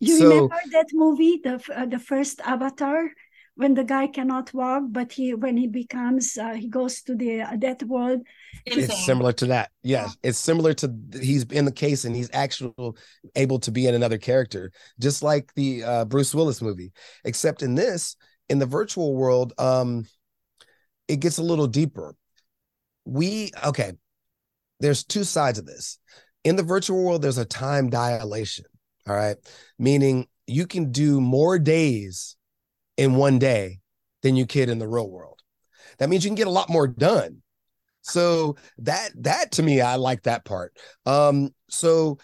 [0.00, 3.10] You So- remember that movie, the uh, the first Avatar,
[3.56, 7.42] when the guy cannot walk, but he when he becomes uh, he goes to the
[7.42, 8.20] uh, that world.
[8.68, 9.70] Same it's similar to that.
[9.82, 12.92] Yes it's similar to he's in the case and he's actually
[13.36, 16.92] able to be in another character just like the uh, bruce willis movie
[17.24, 18.16] except in this
[18.48, 20.04] in the virtual world um
[21.08, 22.14] it gets a little deeper.
[23.04, 23.92] We okay
[24.80, 25.98] there's two sides of this.
[26.44, 28.66] In the virtual world there's a time dilation
[29.08, 29.36] all right?
[29.78, 32.36] Meaning you can do more days
[32.96, 33.80] in one day
[34.22, 35.40] than you could in the real world.
[35.98, 37.42] That means you can get a lot more done.
[38.02, 40.76] So that that to me i like that part.
[41.06, 42.18] Um so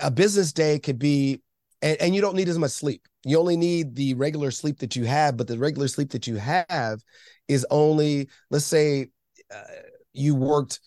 [0.00, 1.42] a business day could be
[1.82, 3.06] and, and you don't need as much sleep.
[3.24, 6.36] You only need the regular sleep that you have but the regular sleep that you
[6.36, 7.00] have
[7.48, 9.08] is only let's say
[9.54, 9.62] uh,
[10.12, 10.80] you worked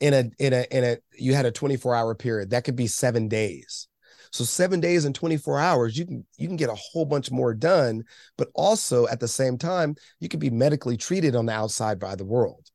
[0.00, 2.50] in a in a in a you had a 24 hour period.
[2.50, 3.88] That could be seven days
[4.32, 7.54] so seven days and 24 hours you can you can get a whole bunch more
[7.54, 8.02] done
[8.36, 12.14] but also at the same time you can be medically treated on the outside by
[12.14, 12.70] the world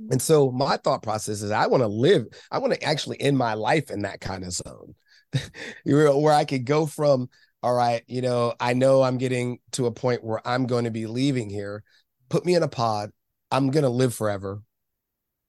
[0.00, 0.12] mm-hmm.
[0.12, 3.36] and so my thought process is I want to live, I want to actually end
[3.36, 4.94] my life in that kind of zone
[5.84, 7.28] You know, where I could go from,
[7.62, 10.90] all right, you know, I know I'm getting to a point where I'm going to
[10.90, 11.82] be leaving here.
[12.28, 13.10] Put me in a pod.
[13.50, 14.62] I'm going to live forever.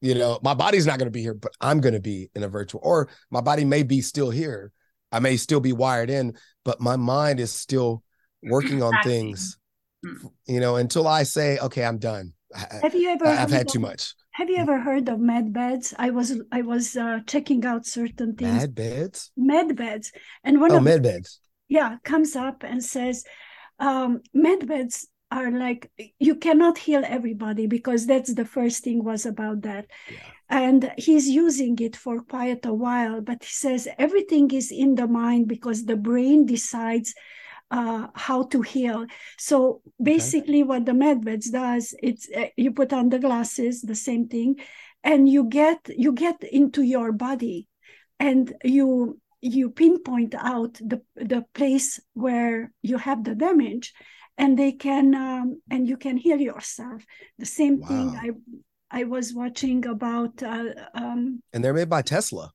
[0.02, 2.44] You know, my body's not going to be here, but I'm going to be in
[2.44, 4.72] a virtual, or my body may be still here.
[5.12, 8.04] I may still be wired in, but my mind is still
[8.44, 9.58] working on things,
[10.06, 10.32] Mm.
[10.48, 12.34] you know, until I say, okay, I'm done.
[12.56, 13.28] Have you ever?
[13.28, 14.16] I- I've heard had too of- much.
[14.34, 15.94] Have you ever heard of med beds?
[16.00, 18.54] I was I was uh, checking out certain things.
[18.62, 19.32] Mad beds?
[19.38, 20.12] Med beds,
[20.44, 21.40] and one Oh, of med beds.
[21.68, 23.24] yeah comes up and says
[23.80, 29.26] um, med beds are like you cannot heal everybody because that's the first thing was
[29.26, 30.18] about that Yeah.
[30.52, 35.08] And he's using it for quite a while but he says everything is in the
[35.08, 37.16] mind because the brain decides
[37.72, 39.06] uh, how to heal.
[39.38, 44.28] So basically what the medbeds does it's uh, you put on the glasses the same
[44.28, 44.58] thing
[45.04, 47.68] and you get you get into your body
[48.20, 53.94] and you you pinpoint out the the place where you have the damage
[54.38, 57.06] and they can um, and you can heal yourself.
[57.40, 58.20] The same thing Wow.
[58.22, 58.30] i
[58.92, 62.52] i was watching about uh, um and they're made by Tesla.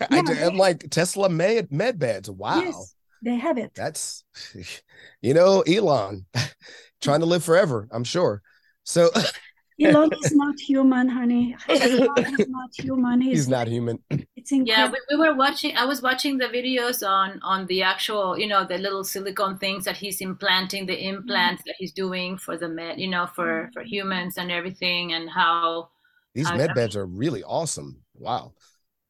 [0.00, 2.30] I, Yeah, am like Tesla med med beds.
[2.30, 4.24] Wow, yes they have it that's
[5.20, 6.26] you know Elon
[7.00, 7.88] trying to live forever.
[7.90, 8.42] I'm sure.
[8.84, 9.10] So
[9.80, 11.56] Elon is not human, honey.
[11.68, 13.20] Elon is not human.
[13.20, 13.98] He's, He's not human.
[14.36, 14.66] It's incredible.
[14.66, 15.76] Yeah, we, we, were watching.
[15.76, 19.84] I was watching the videos on on the actual, you know, the little silicone things
[19.84, 21.68] that he's implanting, the implants mm-hmm.
[21.68, 23.72] that he's doing for the med, you know, for mm-hmm.
[23.72, 25.90] for humans and everything, and how
[26.34, 28.00] these how, med beds are really awesome.
[28.14, 28.52] Wow.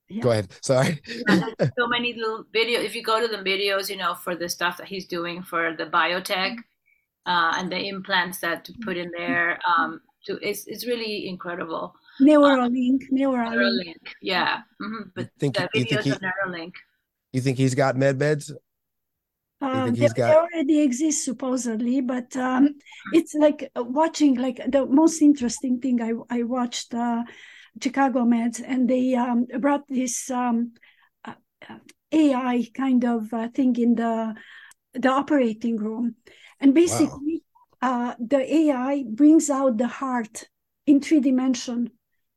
[0.08, 0.22] Yeah.
[0.22, 0.52] Go ahead.
[0.60, 1.00] Sorry.
[1.78, 2.84] so many little videos.
[2.84, 5.74] If you go to the videos, you know, for the stuff that he's doing for
[5.76, 6.56] the biotech
[7.26, 11.94] uh, and the implants that to put in there, um, to it's it's really incredible.
[12.20, 13.54] Neuralink, um, Neuralink.
[13.54, 14.58] Neuralink, yeah.
[14.80, 15.08] Mm-hmm.
[15.14, 16.72] But think, the videos he, of Neuralink.
[17.32, 18.52] You think he's got med beds?
[19.62, 20.16] Um, they, got...
[20.16, 22.76] they, already exist supposedly, but um,
[23.12, 26.94] it's like watching like the most interesting thing I I watched.
[26.94, 27.24] Uh,
[27.80, 30.72] Chicago Meds, and they um, brought this um,
[31.24, 31.34] uh,
[32.12, 34.34] AI kind of uh, thing in the
[34.94, 36.16] the operating room,
[36.58, 37.49] and basically wow.
[37.82, 40.48] Uh, the AI brings out the heart
[40.86, 41.90] in three dimension,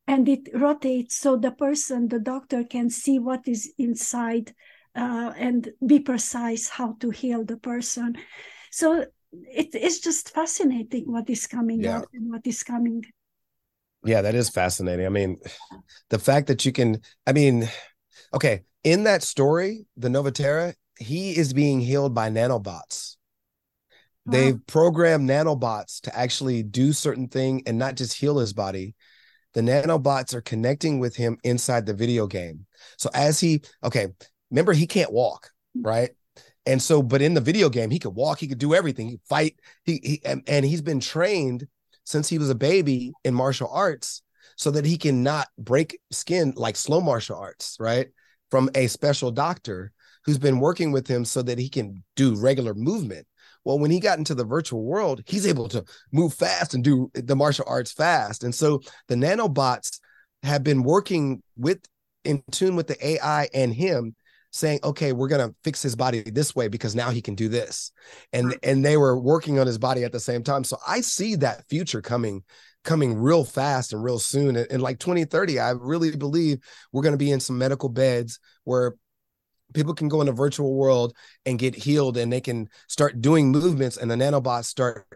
[0.06, 4.54] and it rotates so the person, the doctor, can see what is inside
[4.94, 8.16] uh, and be precise how to heal the person.
[8.70, 11.98] So it's just fascinating what is coming yeah.
[11.98, 13.04] out and what is coming
[14.04, 15.06] yeah, that is fascinating.
[15.06, 15.38] I mean,
[16.10, 17.68] the fact that you can, I mean,
[18.32, 23.16] okay, in that story, the Novatera, he is being healed by nanobots.
[24.26, 28.94] They've programmed nanobots to actually do certain thing and not just heal his body.
[29.52, 32.66] The nanobots are connecting with him inside the video game.
[32.96, 34.08] So as he, okay,
[34.50, 36.10] remember he can't walk, right?
[36.66, 39.20] And so, but in the video game, he could walk, he could do everything, he
[39.28, 41.66] fight, he, he and, and he's been trained
[42.04, 44.22] since he was a baby in martial arts
[44.56, 48.08] so that he can not break skin like slow martial arts, right?
[48.50, 49.92] From a special doctor
[50.24, 53.26] who's been working with him so that he can do regular movement.
[53.64, 57.10] Well, when he got into the virtual world, he's able to move fast and do
[57.14, 58.44] the martial arts fast.
[58.44, 60.00] And so the nanobots
[60.42, 61.80] have been working with
[62.24, 64.14] in tune with the AI and him
[64.50, 67.90] saying, okay, we're gonna fix his body this way because now he can do this.
[68.32, 70.62] And and they were working on his body at the same time.
[70.62, 72.44] So I see that future coming
[72.84, 74.56] coming real fast and real soon.
[74.56, 76.58] And, and like 2030, I really believe
[76.92, 78.94] we're gonna be in some medical beds where
[79.72, 81.14] people can go in a virtual world
[81.46, 85.06] and get healed and they can start doing movements and the nanobots start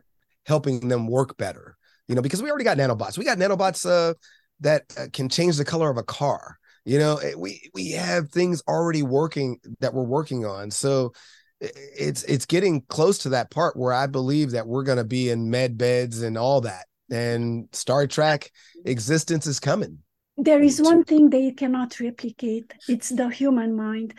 [0.47, 1.77] helping them work better.
[2.09, 3.19] You know, because we already got nanobots.
[3.19, 4.15] We got nanobots uh,
[4.61, 6.59] that uh, can change the color of a car
[6.89, 11.13] you know we we have things already working that we're working on so
[11.61, 15.29] it's it's getting close to that part where i believe that we're going to be
[15.29, 18.51] in med beds and all that and star trek
[18.87, 19.99] existence is coming
[20.39, 22.73] there is one thing they cannot replicate.
[22.89, 24.15] It's the human mind.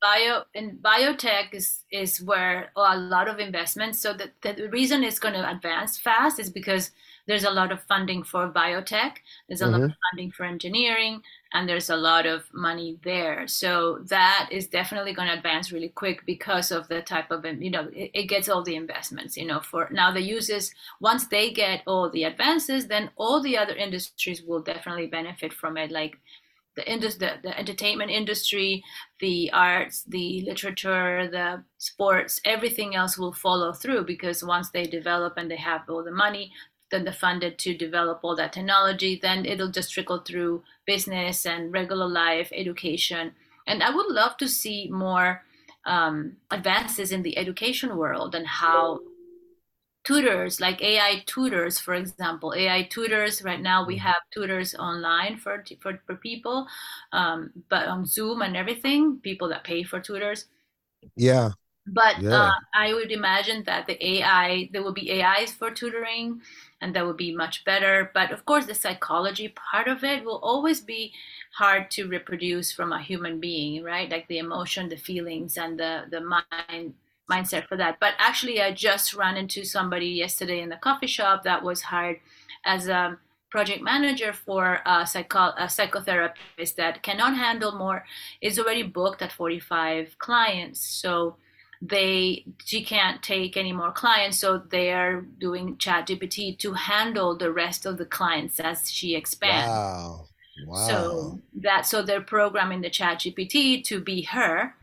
[0.00, 5.18] Bio and biotech is is where a lot of investments so that the reason it's
[5.18, 6.92] going to advance fast is because
[7.26, 9.16] there's a lot of funding for biotech.
[9.48, 9.72] There's a mm-hmm.
[9.72, 13.48] lot of funding for engineering and there's a lot of money there.
[13.48, 17.70] So that is definitely going to advance really quick because of the type of you
[17.70, 21.50] know it, it, gets all the investments you know for now the users once they
[21.50, 26.18] get all the advances then all the other industries will definitely benefit from it like
[26.76, 28.84] the, indus- the, the entertainment industry
[29.20, 35.34] the arts the literature the sports everything else will follow through because once they develop
[35.36, 36.52] and they have all the money
[36.90, 41.72] then the funded to develop all that technology, then it'll just trickle through business and
[41.72, 43.32] regular life, education.
[43.66, 45.42] And I would love to see more
[45.84, 49.00] um, advances in the education world and how
[50.04, 53.42] tutors like AI tutors, for example, AI tutors.
[53.42, 56.66] Right now, we have tutors online for for, for people,
[57.12, 60.46] um, but on Zoom and everything, people that pay for tutors.
[61.16, 61.50] Yeah.
[61.86, 62.42] But yeah.
[62.42, 66.40] Uh, I would imagine that the AI, there will be AIs for tutoring
[66.80, 68.10] and that would be much better.
[68.14, 71.12] But of course, the psychology part of it will always be
[71.56, 74.10] hard to reproduce from a human being, right?
[74.10, 76.94] Like the emotion, the feelings, and the the mind
[77.30, 77.98] mindset for that.
[78.00, 82.20] But actually, I just ran into somebody yesterday in the coffee shop that was hired
[82.64, 83.18] as a
[83.50, 88.04] project manager for a, psycho- a psychotherapist that cannot handle more
[88.40, 91.36] is already booked at 45 clients so
[91.80, 97.36] they she can't take any more clients so they are doing chat gpt to handle
[97.36, 100.24] the rest of the clients as she expands wow.
[100.66, 100.88] Wow.
[100.88, 104.74] so that so they're programming the chat gpt to be her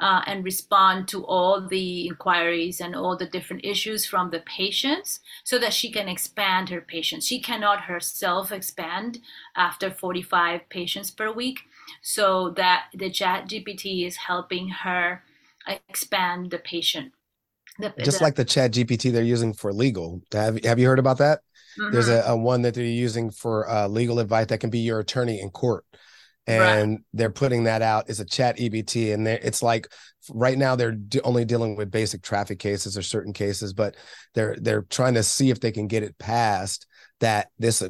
[0.00, 5.20] uh, and respond to all the inquiries and all the different issues from the patients
[5.44, 9.18] so that she can expand her patients she cannot herself expand
[9.56, 11.60] after 45 patients per week
[12.00, 15.22] so that the chat gpt is helping her
[15.66, 17.12] expand the patient.
[17.78, 20.20] The, Just the, like the chat GPT they're using for legal.
[20.32, 21.40] Have, have you heard about that?
[21.78, 21.92] Mm-hmm.
[21.92, 25.00] There's a, a, one that they're using for uh, legal advice that can be your
[25.00, 25.84] attorney in court.
[26.46, 27.00] And right.
[27.14, 29.14] they're putting that out as a chat GPT.
[29.14, 29.88] And it's like
[30.30, 33.96] right now they're only dealing with basic traffic cases or certain cases, but
[34.34, 36.86] they're they're trying to see if they can get it passed
[37.20, 37.88] that this uh,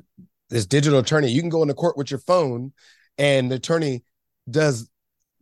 [0.51, 2.72] this digital attorney you can go into court with your phone
[3.18, 4.03] and the attorney
[4.49, 4.91] does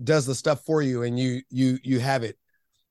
[0.04, 2.36] does the stuff for you and you you you have it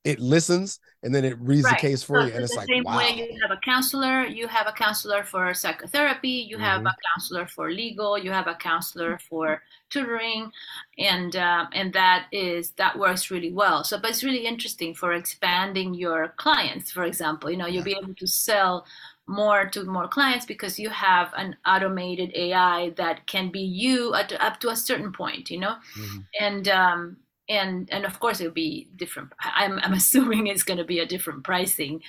[0.03, 1.80] it listens and then it reads right.
[1.80, 2.97] the case for so you and it's the like same wow.
[2.97, 6.66] way you have a counselor you have a counselor for psychotherapy you mm-hmm.
[6.66, 10.51] have a counselor for legal you have a counselor for tutoring
[10.97, 15.14] and uh, and that is that works really well so but it's really interesting for
[15.14, 18.86] expanding your clients for example you know you'll be able to sell
[19.32, 24.34] more to more clients because you have an automated AI that can be you at,
[24.42, 26.20] up to a certain point, you know, mm-hmm.
[26.40, 27.18] and um,
[27.50, 29.32] and and of course it'll be different.
[29.40, 32.02] I'm I'm assuming it's going to be a different pricing,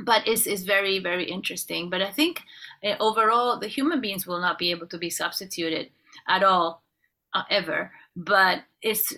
[0.00, 1.90] but it's it's very very interesting.
[1.90, 2.42] But I think
[2.84, 5.90] uh, overall the human beings will not be able to be substituted
[6.28, 6.82] at all
[7.34, 7.92] uh, ever.
[8.14, 9.14] But it's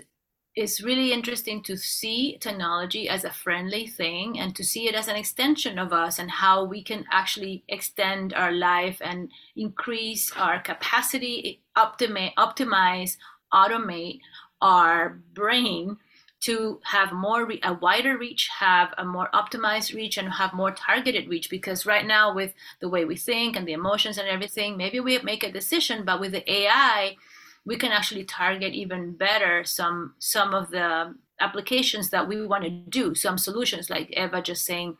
[0.57, 5.09] it's really interesting to see technology as a friendly thing and to see it as
[5.09, 10.61] an extension of us and how we can actually extend our life and increase our
[10.61, 13.17] capacity, optimize, optimize
[13.53, 14.21] automate
[14.61, 15.97] our brain
[16.41, 21.29] to have more a wider reach have a more optimized reach and have more targeted
[21.29, 21.49] reach.
[21.49, 25.19] Because right now with the way we think and the emotions and everything maybe we
[25.21, 27.17] make a decision but with the ai
[27.65, 32.71] we can actually target even better some some of the applications that we want to
[32.71, 34.97] do some solutions like eva just saying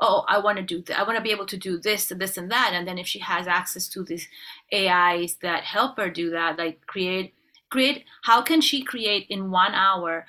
[0.00, 2.36] oh i want to do th- i want to be able to do this this
[2.36, 4.28] and that and then if she has access to these
[4.72, 7.34] ais that help her do that like create
[7.70, 10.26] create how can she create in one hour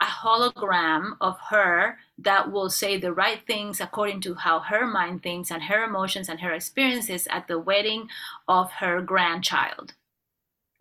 [0.00, 5.22] a hologram of her that will say the right things according to how her mind
[5.22, 8.08] thinks and her emotions and her experiences at the wedding
[8.46, 9.94] of her grandchild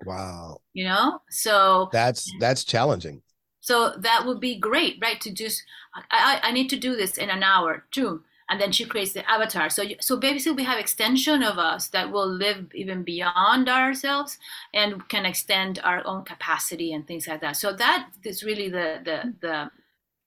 [0.06, 0.62] Wow.
[0.74, 1.22] You know?
[1.30, 3.22] So that's that's challenging.
[3.62, 5.20] So that would be great, right?
[5.22, 5.64] To just
[6.12, 8.24] I, I need to do this in an hour, too.
[8.50, 9.70] And then she creates the avatar.
[9.70, 14.38] So so basically we have extension of us that will live even beyond ourselves
[14.74, 17.58] and can extend our own capacity and things like that.
[17.58, 19.72] So that is really the the the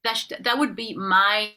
[0.05, 1.53] that sh- that would be my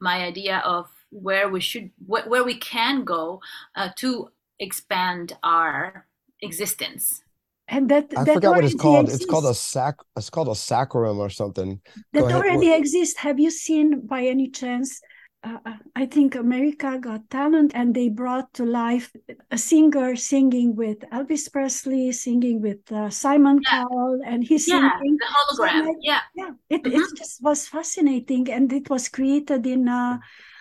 [0.00, 3.40] my idea of where we should wh- where we can go
[3.74, 4.30] uh, to
[4.60, 6.06] expand our
[6.40, 7.22] existence
[7.68, 9.06] and that I that forgot what it's called.
[9.06, 9.24] Exists.
[9.24, 9.96] It's called a sac.
[10.16, 11.80] It's called a sacrum or something.
[12.12, 13.18] That already exists.
[13.18, 15.00] Have you seen by any chance?
[15.42, 19.12] Uh, uh, I think America Got Talent, and they brought to life
[19.50, 23.82] a singer singing with Elvis Presley, singing with uh, Simon yeah.
[23.82, 25.18] Cowell, and he's yeah, singing.
[25.18, 25.82] the hologram.
[25.82, 26.50] So like, yeah, yeah.
[26.68, 27.00] It, mm-hmm.
[27.00, 30.18] it just was fascinating, and it was created in, uh,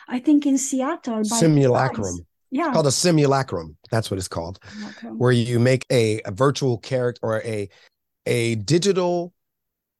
[0.07, 1.23] I think, in Seattle.
[1.29, 2.65] By simulacrum yeah.
[2.67, 3.77] It's called a simulacrum.
[3.91, 4.59] That's what it's called.
[4.83, 5.07] Okay.
[5.07, 7.69] Where you make a, a virtual character or a
[8.25, 9.33] a digital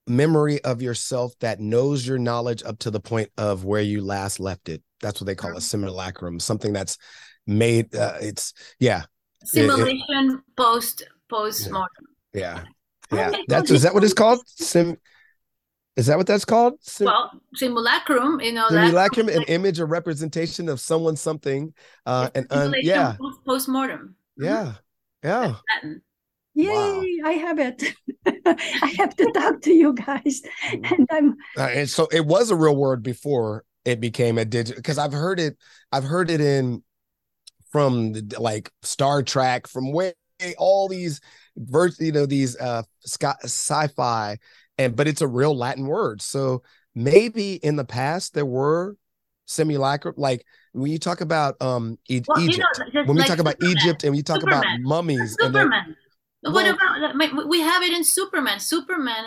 [0.08, 4.40] memory of yourself that knows your knowledge up to the point of where you last
[4.40, 4.82] left it.
[5.02, 6.40] That's what they call a simulacrum.
[6.40, 6.98] Something that's
[7.48, 7.94] made.
[7.96, 9.04] Uh, it's yeah.
[9.44, 12.06] Simulation it, it, post post mortem.
[12.34, 12.64] Yeah.
[13.12, 13.32] Yeah.
[13.32, 13.38] yeah.
[13.48, 14.40] That's is that what it's called?
[14.48, 14.98] Sim
[15.96, 16.74] is that what that's called?
[16.82, 21.74] Sim- well, simulacrum, you know, simulacrum, an image or representation of someone, something,
[22.06, 23.16] uh, and un- yeah,
[23.46, 24.16] post mortem.
[24.38, 24.74] Yeah,
[25.24, 25.56] yeah.
[26.54, 26.68] Yay!
[26.70, 27.04] Wow.
[27.26, 27.84] I have it.
[28.46, 30.94] I have to talk to you guys, mm-hmm.
[30.94, 31.36] and I'm.
[31.58, 35.14] Uh, and so it was a real word before it became a digital because I've
[35.14, 35.58] heard it.
[35.92, 36.84] I've heard it in
[37.72, 40.14] from the, like Star Trek, from way
[40.58, 41.22] all these,
[42.00, 44.38] you know, these uh sci-fi
[44.78, 46.22] and but it's a real Latin word.
[46.22, 46.64] So
[46.94, 48.96] maybe in the past there were
[49.48, 53.38] simulacra like when you talk about um e- well, Egypt, you know, when we talk
[53.38, 53.40] Superman.
[53.40, 54.64] about Egypt and we talk Superman.
[54.64, 55.96] about mummies Superman.
[56.44, 58.60] and what about we have it in Superman.
[58.60, 59.26] Superman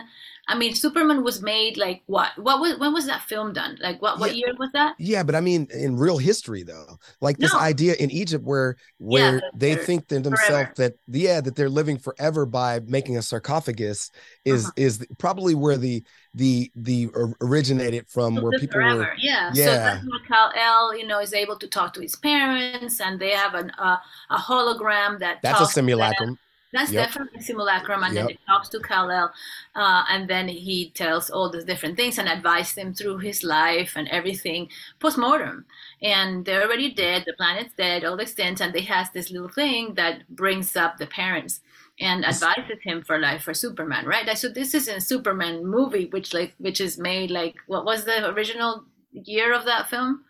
[0.48, 2.30] I mean, Superman was made like what?
[2.38, 3.78] What was when was that film done?
[3.82, 4.18] Like what?
[4.18, 4.94] What yeah, year was that?
[4.98, 7.60] Yeah, but I mean, in real history though, like this no.
[7.60, 11.98] idea in Egypt where where yeah, they think to themselves that yeah that they're living
[11.98, 14.10] forever by making a sarcophagus
[14.46, 14.72] is uh-huh.
[14.76, 16.02] is probably where the
[16.34, 17.08] the the
[17.40, 19.00] originated from where people forever.
[19.00, 22.16] were yeah yeah so that's where El you know is able to talk to his
[22.16, 23.96] parents and they have an uh,
[24.30, 26.38] a hologram that that's a simulacrum
[26.72, 27.06] that's yep.
[27.06, 28.26] definitely simulacrum, and yep.
[28.26, 29.32] then he talks to Kal-El,
[29.74, 33.92] uh, and then he tells all the different things and advises him through his life
[33.96, 35.64] and everything post-mortem.
[36.02, 39.94] And they're already dead, the planet's dead, all extinct, and they has this little thing
[39.94, 41.60] that brings up the parents
[42.00, 44.26] and advises him for life for Superman, right?
[44.26, 48.04] Like, so this is a Superman movie, which like which is made like what was
[48.04, 50.24] the original year of that film?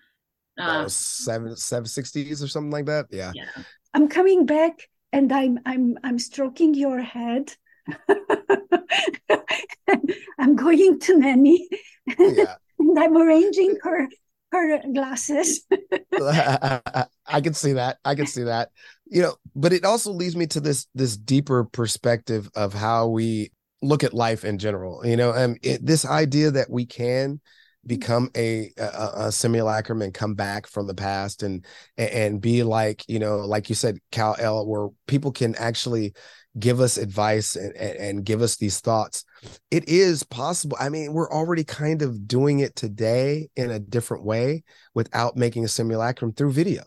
[0.59, 1.55] Uh, seven
[1.87, 3.07] sixties or something like that.
[3.11, 3.33] Yeah.
[3.35, 3.51] yeah.
[3.93, 7.55] I'm coming back and I'm I'm I'm stroking your head.
[10.39, 11.69] I'm going to Nanny
[12.19, 12.55] oh, Yeah.
[12.79, 14.09] and I'm arranging her
[14.53, 15.67] her glasses.
[16.21, 17.99] I can see that.
[18.05, 18.71] I can see that.
[19.07, 23.53] You know, but it also leads me to this this deeper perspective of how we
[23.83, 25.05] look at life in general.
[25.07, 27.41] You know, and it, this idea that we can
[27.87, 31.65] become a, a, a simulacrum and come back from the past and
[31.97, 36.13] and be like you know like you said Kal-El where people can actually
[36.59, 39.25] give us advice and, and, and give us these thoughts.
[39.71, 40.77] It is possible.
[40.81, 44.65] I mean we're already kind of doing it today in a different way
[44.95, 46.83] without making a simulacrum through video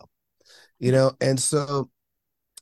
[0.82, 0.96] you mm-hmm.
[0.96, 1.12] know?
[1.20, 1.88] And so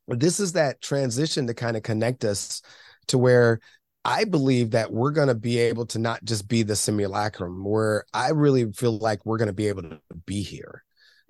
[0.06, 2.62] this is that transition to kind of connect us
[3.08, 3.60] to where
[4.04, 8.04] I believe that we're going to be able to not just be the simulacrum, where
[8.14, 10.84] I really feel like we're going to be able to be here.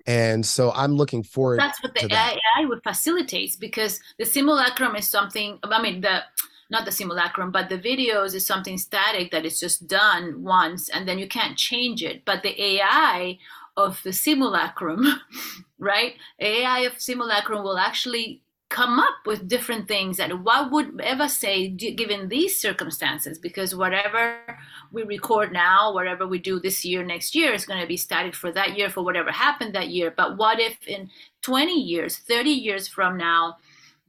[0.07, 1.59] And so I'm looking forward.
[1.59, 2.37] That's what the that.
[2.57, 5.59] AI would facilitate because the simulacrum is something.
[5.63, 6.23] I mean, the
[6.71, 11.05] not the simulacrum, but the videos is something static that is just done once and
[11.07, 12.23] then you can't change it.
[12.23, 13.37] But the AI
[13.75, 15.05] of the simulacrum,
[15.79, 16.15] right?
[16.39, 18.41] AI of simulacrum will actually
[18.71, 23.37] come up with different things and what would ever say given these circumstances?
[23.37, 24.37] Because whatever
[24.91, 28.33] we record now whatever we do this year next year is going to be static
[28.33, 30.13] for that year for whatever happened that year.
[30.15, 31.09] But what if in
[31.41, 33.57] 20 years 30 years from now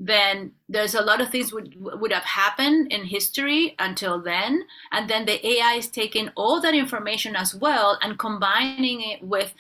[0.04, 5.08] then there's a lot of things would would have happened in history until then and
[5.08, 9.54] then the ai is taking all that information as well and combining it with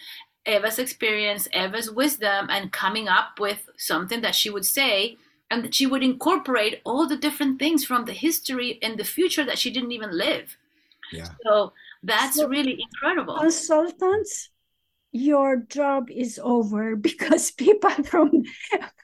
[0.46, 5.16] Eva's experience, Eva's wisdom, and coming up with something that she would say,
[5.50, 9.44] and that she would incorporate all the different things from the history and the future
[9.44, 10.56] that she didn't even live.
[11.12, 11.28] Yeah.
[11.44, 11.72] So
[12.02, 13.38] that's So- really incredible.
[13.38, 14.48] Consultants,
[15.12, 18.44] your job is over because people from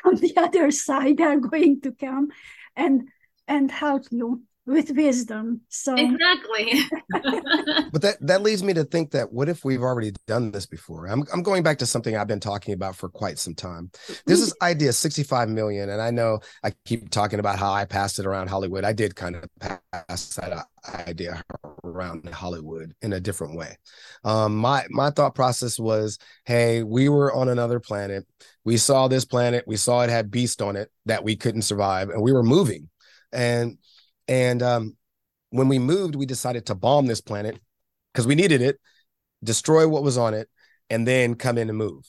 [0.03, 2.29] from the other side are going to come
[2.75, 3.09] and
[3.47, 5.63] and help you with wisdom.
[5.71, 6.83] So Exactly.
[7.91, 11.07] But that that leads me to think that what if we've already done this before?
[11.07, 13.91] I'm I'm going back to something I've been talking about for quite some time.
[14.27, 18.19] There's this idea 65 million, and I know I keep talking about how I passed
[18.19, 18.85] it around Hollywood.
[18.85, 20.63] I did kind of pass that uh,
[21.07, 21.43] idea
[21.83, 23.77] around Hollywood in a different way.
[24.23, 28.27] Um, my my thought process was, hey, we were on another planet.
[28.65, 29.65] We saw this planet.
[29.67, 32.91] We saw it had beast on it that we couldn't survive, and we were moving.
[33.33, 33.79] And
[34.29, 34.97] and um,
[35.51, 37.59] when we moved, we decided to bomb this planet
[38.13, 38.79] because we needed it,
[39.43, 40.49] destroy what was on it,
[40.91, 42.05] and then come in and move.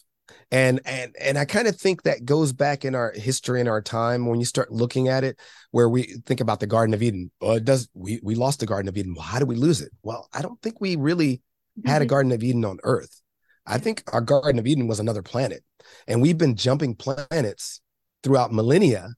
[0.51, 3.81] And and and I kind of think that goes back in our history and our
[3.81, 5.39] time when you start looking at it,
[5.71, 7.31] where we think about the Garden of Eden.
[7.41, 9.15] Well, it does we we lost the Garden of Eden.
[9.15, 9.91] Well, how did we lose it?
[10.03, 11.41] Well, I don't think we really
[11.85, 13.21] had a Garden of Eden on Earth.
[13.65, 15.63] I think our Garden of Eden was another planet,
[16.07, 17.81] and we've been jumping planets
[18.23, 19.09] throughout millennia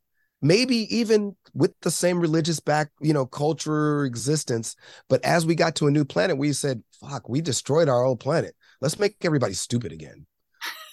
[0.42, 4.76] maybe even with the same religious back, you know, culture existence.
[5.10, 8.20] But as we got to a new planet, we said, fuck, we destroyed our old
[8.20, 8.56] planet.
[8.82, 10.26] Let's make everybody stupid again.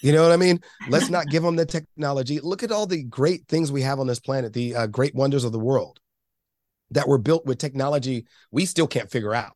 [0.01, 0.61] You know what I mean?
[0.87, 2.39] Let's not give them the technology.
[2.39, 5.43] Look at all the great things we have on this planet, the uh, great wonders
[5.43, 5.99] of the world
[6.91, 9.53] that were built with technology we still can't figure out.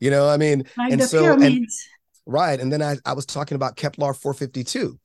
[0.00, 1.42] You know, I mean, like and so- and-
[2.24, 2.60] Right.
[2.60, 4.96] And then I, I was talking about Kepler 452,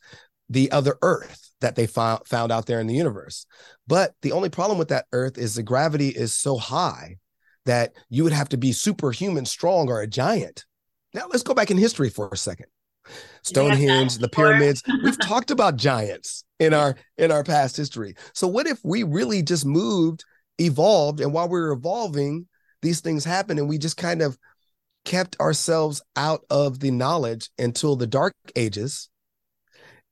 [0.50, 3.45] the other Earth that they found, found out there in the universe.
[3.88, 7.18] But the only problem with that Earth is the gravity is so high
[7.66, 10.66] that you would have to be superhuman strong or a giant.
[11.14, 12.68] Now let's go back in history for a second.
[13.43, 14.84] Stonehenge, the pyramids.
[15.04, 18.16] We've talked about giants in our in our past history.
[18.34, 20.26] So what if we really just moved,
[20.60, 22.48] evolved, and while we were evolving,
[22.82, 24.38] these things happened, and we just kind of
[25.06, 29.10] kept ourselves out of the knowledge until the dark ages.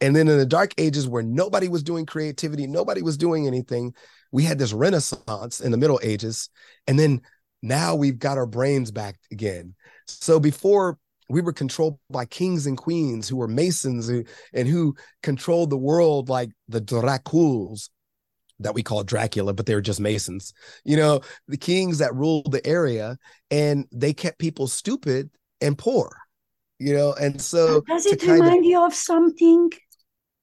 [0.01, 3.93] And then in the dark ages where nobody was doing creativity, nobody was doing anything,
[4.31, 6.49] we had this renaissance in the middle ages.
[6.87, 7.21] And then
[7.61, 9.73] now we've got our brains back again.
[10.07, 14.23] So before we were controlled by kings and queens who were masons who,
[14.53, 17.89] and who controlled the world like the Draculs
[18.59, 20.53] that we call Dracula, but they were just masons.
[20.83, 23.17] You know, the kings that ruled the area
[23.49, 25.29] and they kept people stupid
[25.61, 26.15] and poor.
[26.77, 29.71] You know, and so Does it kind of- remind you of something?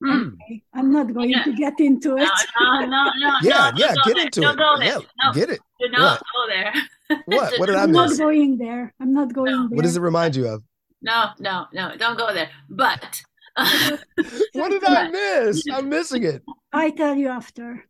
[0.04, 0.62] Okay, mm.
[0.74, 1.44] I'm not going Yeah.
[1.44, 2.28] to get into it.
[2.60, 3.32] No, no, no, no.
[3.42, 4.24] yeah, no, yeah, don't get there.
[4.24, 4.58] into don't it.
[4.58, 4.86] Go there.
[4.88, 5.60] Yeah, no, get it.
[5.80, 6.22] do not What?
[6.34, 6.72] go there.
[7.26, 7.58] What?
[7.58, 7.96] What did I miss?
[7.98, 8.94] I'm not going there.
[9.00, 9.76] I'm not going there.
[9.76, 10.62] What does it remind you of?
[11.02, 12.48] No, no, no, don't go there.
[12.70, 13.22] But
[14.54, 15.62] What did I miss?
[15.72, 16.42] I'm missing it.
[16.72, 17.84] I tell you after.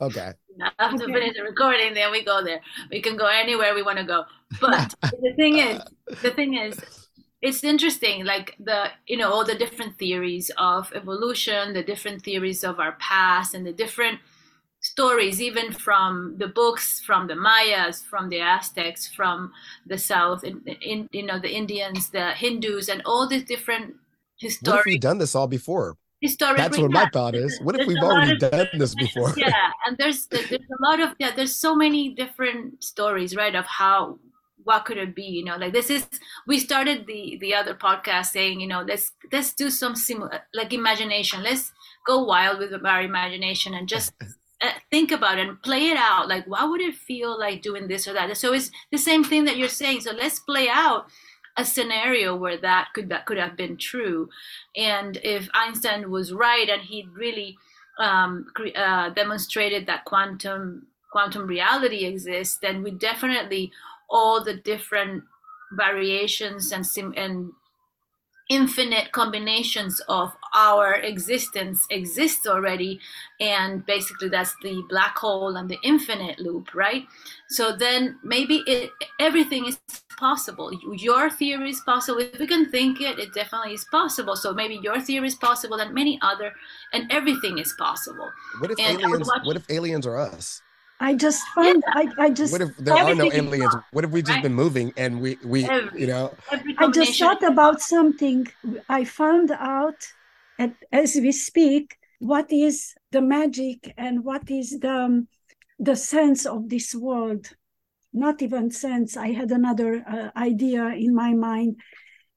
[0.00, 0.32] Okay.
[0.78, 1.12] after Okay.
[1.12, 2.60] finish the recording, then we go there.
[2.90, 4.24] We can go anywhere we want to go.
[4.60, 5.80] But the thing is,
[6.20, 6.78] the thing is,
[7.44, 12.64] it's interesting like the you know all the different theories of evolution the different theories
[12.64, 14.18] of our past and the different
[14.80, 19.52] stories even from the books from the mayas from the aztecs from
[19.86, 23.94] the south in, in you know the indians the hindus and all these different
[24.36, 25.96] historic what if we've done this all before?
[26.20, 27.58] Historically that's what my thought is.
[27.60, 29.34] What if we've already of, done this before?
[29.36, 33.66] yeah and there's there's a lot of yeah there's so many different stories right of
[33.66, 34.18] how
[34.64, 35.56] what could it be you know?
[35.56, 36.06] Like this is
[36.46, 40.72] we started the the other podcast saying you know let's let's do some similar like
[40.72, 41.42] imagination.
[41.42, 41.72] Let's
[42.06, 44.12] go wild with our imagination and just
[44.60, 46.28] uh, think about it and play it out.
[46.28, 48.36] Like what would it feel like doing this or that?
[48.36, 50.00] So it's the same thing that you're saying.
[50.00, 51.06] So let's play out
[51.56, 54.28] a scenario where that could that could have been true.
[54.76, 57.56] And if einstein was right and he really
[57.98, 63.70] um, uh, demonstrated that quantum quantum reality exists then we definitely
[64.14, 65.24] all the different
[65.72, 67.52] variations and sim- and
[68.50, 73.00] infinite combinations of our existence exists already
[73.40, 77.04] and basically that's the black hole and the infinite loop right?
[77.48, 79.80] So then maybe it everything is
[80.18, 80.70] possible.
[80.94, 82.20] Your theory is possible.
[82.20, 84.36] If we can think it it definitely is possible.
[84.36, 86.52] So maybe your theory is possible and many other
[86.92, 88.30] and everything is possible.
[88.60, 90.60] What if and aliens what if aliens are us
[91.00, 92.02] I just find yeah.
[92.18, 93.74] I, I just what if there are no aliens?
[93.92, 94.42] What if we just right.
[94.42, 96.32] been moving and we we Every, you know?
[96.78, 98.46] I just thought about something.
[98.88, 99.96] I found out
[100.58, 105.28] at, as we speak what is the magic and what is the um,
[105.78, 107.50] the sense of this world.
[108.12, 109.16] Not even sense.
[109.16, 111.80] I had another uh, idea in my mind.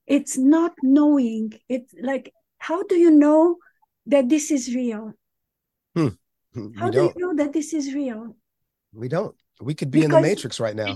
[0.08, 1.53] It's not knowing.
[1.70, 3.58] It's like how do you know
[4.08, 5.14] that this is real?
[5.95, 6.10] Hmm.
[6.76, 8.36] how do you know that this is real
[8.93, 9.35] we don't.
[9.61, 10.95] We could be because in the matrix right now.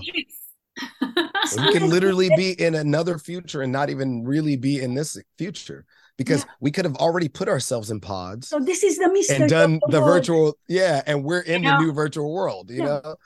[1.00, 5.84] we could literally be in another future and not even really be in this future
[6.16, 6.50] because yeah.
[6.60, 8.48] we could have already put ourselves in pods.
[8.48, 11.70] So this is the mystery and done the, the virtual, yeah, and we're in you
[11.70, 11.84] the know?
[11.84, 12.70] new virtual world.
[12.70, 13.00] You yeah.
[13.02, 13.16] know,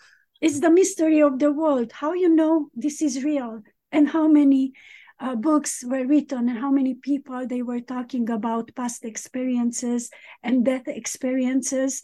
[0.40, 1.92] it's the mystery of the world.
[1.92, 3.62] How you know this is real,
[3.92, 4.72] and how many
[5.18, 10.10] uh, books were written, and how many people they were talking about past experiences
[10.42, 12.02] and death experiences,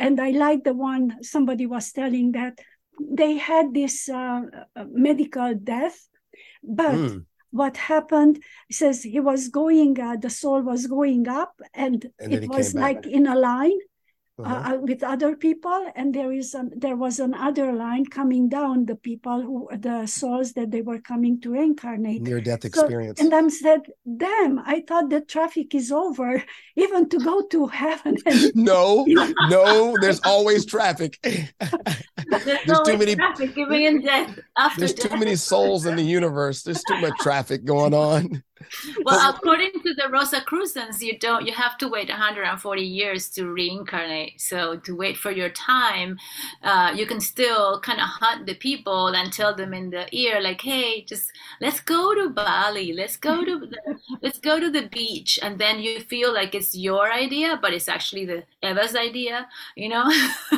[0.00, 2.58] and I like the one somebody was telling that
[2.98, 4.42] they had this uh,
[4.76, 6.08] uh medical death,
[6.62, 7.24] but mm.
[7.50, 12.48] what happened says he was going, uh, the soul was going up, and, and it
[12.48, 13.78] was like in a line
[14.44, 14.74] uh-huh.
[14.74, 18.96] uh, with other people and there is an, there was another line coming down the
[18.96, 23.18] people who the souls that they were coming to reincarnate near death experience.
[23.18, 23.80] so, and i said
[24.16, 26.42] damn i thought the traffic is over
[26.76, 28.16] even to go to heaven.
[28.26, 29.04] And, no
[29.48, 31.18] no there's always traffic.
[31.22, 35.10] There's, there's too many traffic giving in death after there's death.
[35.10, 36.62] too many souls in the universe.
[36.62, 38.42] There's too much traffic going on
[39.04, 44.40] well, according to the Rosicrucians, you don't you have to wait 140 years to reincarnate.
[44.40, 46.18] So to wait for your time,
[46.62, 50.40] uh, you can still kind of hunt the people and tell them in the ear,
[50.40, 53.78] like, "Hey, just let's go to Bali, let's go to the,
[54.22, 57.88] let's go to the beach," and then you feel like it's your idea, but it's
[57.88, 59.48] actually the Eva's idea.
[59.76, 60.04] You know.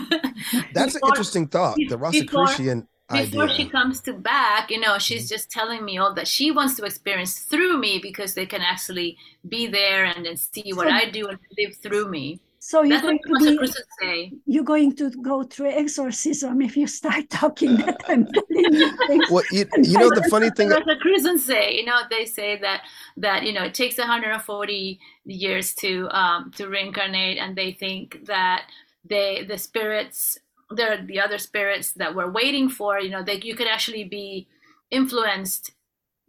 [0.74, 1.76] That's before, an interesting thought.
[1.88, 3.56] The Rosicrucian before idea.
[3.56, 6.84] she comes to back you know she's just telling me all that she wants to
[6.84, 9.16] experience through me because they can actually
[9.48, 13.00] be there and then see what so, i do and live through me so you're
[13.00, 13.58] going to
[14.00, 19.26] be, you're going to go through exorcism if you start talking that I'm telling you.
[19.32, 20.70] Well, you, you know the funny thing.
[20.70, 22.82] What the Christians say, you know, they say that
[23.16, 28.66] that you know it takes 140 years to um, to reincarnate, and they think that
[29.04, 30.38] they the spirits
[30.74, 34.04] there are the other spirits that we're waiting for you know that you could actually
[34.04, 34.46] be
[34.90, 35.72] influenced.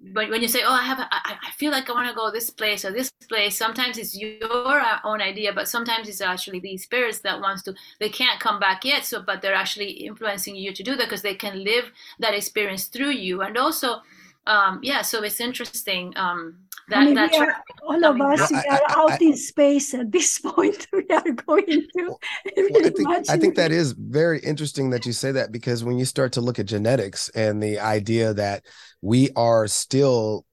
[0.06, 2.50] But when you say oh i have I, feel like i want to go this
[2.50, 7.20] place or this place sometimes it's your own idea but sometimes it's actually these spirits
[7.20, 10.84] that wants to they can't come back yet so but they're actually influencing you to
[10.84, 11.86] do that because they can live
[12.20, 13.44] that experience through you.
[13.44, 14.02] And also
[14.46, 16.58] um yeah so it's interesting um
[16.90, 17.56] that, I mean, that's are,
[17.88, 20.88] all of us no, I, are I, out I, in space at this point.
[20.92, 21.88] We are going to.
[21.96, 25.98] Well, I, think, I think that is very interesting that you say that because when
[25.98, 28.66] you start to look at genetics and the idea that
[29.02, 30.46] we are still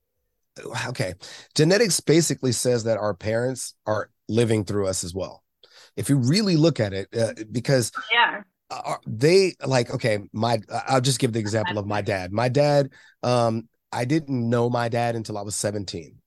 [0.89, 1.15] okay,
[1.55, 5.43] genetics basically says that our parents are living through us as well.
[5.97, 8.43] If you really look at it, uh, because yeah
[9.07, 12.91] they like okay my i'll just give the example of my dad my dad
[13.23, 16.20] um i didn't know my dad until i was 17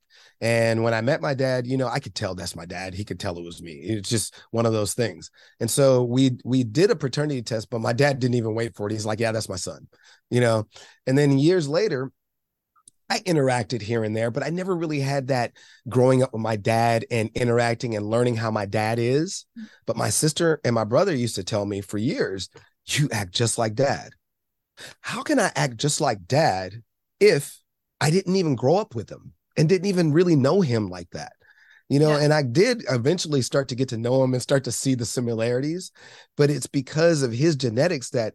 [0.44, 2.94] and when I met my dad, you know, I could tell that's my dad.
[2.94, 3.76] He could tell it was me.
[3.76, 5.32] It's just one of those things.
[5.62, 8.86] And so we we did a paternity test, but my dad didn't even wait for
[8.86, 8.92] it.
[8.92, 9.88] He's like, "Yeah, that's my son,"
[10.30, 10.68] you know.
[11.08, 12.12] And then years later,
[13.10, 15.54] I interacted here and there, but I never really had that
[15.88, 19.46] growing up with my dad and interacting and learning how my dad is.
[19.86, 22.50] But my sister and my brother used to tell me for years,
[22.88, 24.12] you act just like dad.
[25.00, 26.84] How can I act just like dad
[27.22, 27.62] if
[28.02, 31.34] I didn't even grow up with him and didn't even really know him like that?
[31.90, 32.24] You know, yeah.
[32.24, 35.06] and I did eventually start to get to know him and start to see the
[35.06, 35.92] similarities,
[36.38, 38.34] but it's because of his genetics that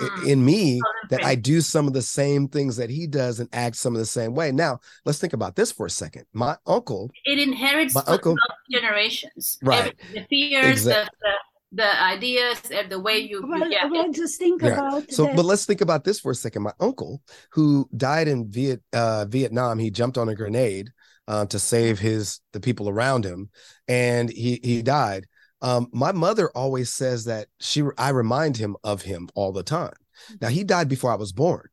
[0.00, 0.28] mm.
[0.28, 3.76] in me that I do some of the same things that he does and act
[3.76, 4.50] some of the same way.
[4.52, 6.24] Now, let's think about this for a second.
[6.32, 8.36] My uncle, it inherits my uncle,
[8.70, 9.94] generations, right?
[10.12, 11.16] the fears, exactly.
[11.22, 13.44] the, the, the ideas, and the way you.
[13.46, 13.86] Well, yeah.
[13.86, 14.70] well just think yeah.
[14.70, 15.10] about.
[15.10, 16.62] So, but let's think about this for a second.
[16.62, 20.90] My uncle, who died in Viet uh, Vietnam, he jumped on a grenade
[21.26, 23.50] uh, to save his the people around him,
[23.86, 25.26] and he he died.
[25.60, 29.94] Um, my mother always says that she I remind him of him all the time.
[30.40, 31.68] Now he died before I was born.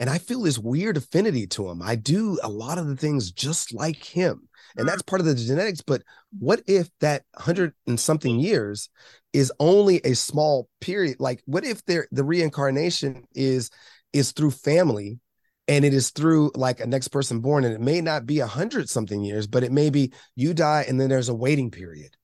[0.00, 1.80] And I feel this weird affinity to him.
[1.82, 4.48] I do a lot of the things just like him.
[4.76, 5.10] And that's mm-hmm.
[5.10, 5.82] part of the genetics.
[5.82, 6.02] But
[6.38, 8.88] what if that hundred and something years
[9.32, 11.16] is only a small period?
[11.20, 13.70] Like, what if there the reincarnation is
[14.12, 15.20] is through family
[15.68, 18.46] and it is through like a next person born and it may not be a
[18.46, 22.16] hundred something years but it may be you die and then there's a waiting period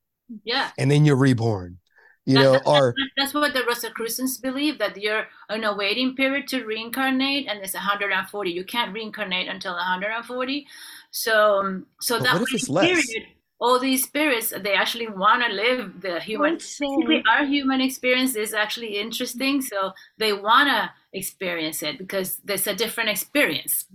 [0.45, 0.71] yeah.
[0.79, 1.79] And then you're reborn.
[2.27, 6.65] You know, that's, that's what the Rosicrucians believe that you're in a waiting period to
[6.65, 8.51] reincarnate, and it's 140.
[8.51, 10.67] You can't reincarnate until 140.
[11.13, 12.87] So, um, so that what if it's less?
[12.87, 18.37] period, all these spirits they actually want to live the human basically our human experience
[18.37, 23.87] is actually interesting so they want to experience it because there's a different experience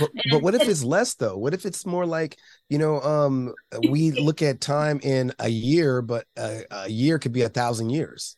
[0.00, 2.36] but, but what if it's less though what if it's more like
[2.68, 3.54] you know um
[3.90, 7.90] we look at time in a year but a, a year could be a thousand
[7.90, 8.36] years.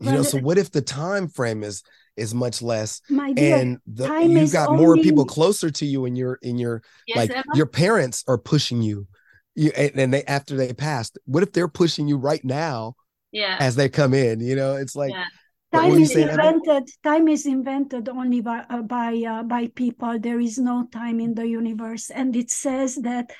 [0.00, 1.82] You know so what if the time frame is
[2.16, 4.84] is much less dear, and the, you've got only...
[4.84, 7.44] more people closer to you and your in your yes, like Emma?
[7.54, 9.06] your parents are pushing you.
[9.54, 12.94] You and they after they passed what if they're pushing you right now
[13.30, 13.56] yeah.
[13.60, 14.40] as they come in?
[14.40, 15.24] You know it's like yeah.
[15.72, 20.18] time is invented time is invented only by uh, by uh, by people.
[20.18, 22.10] There is no time in the universe.
[22.10, 23.32] And it says that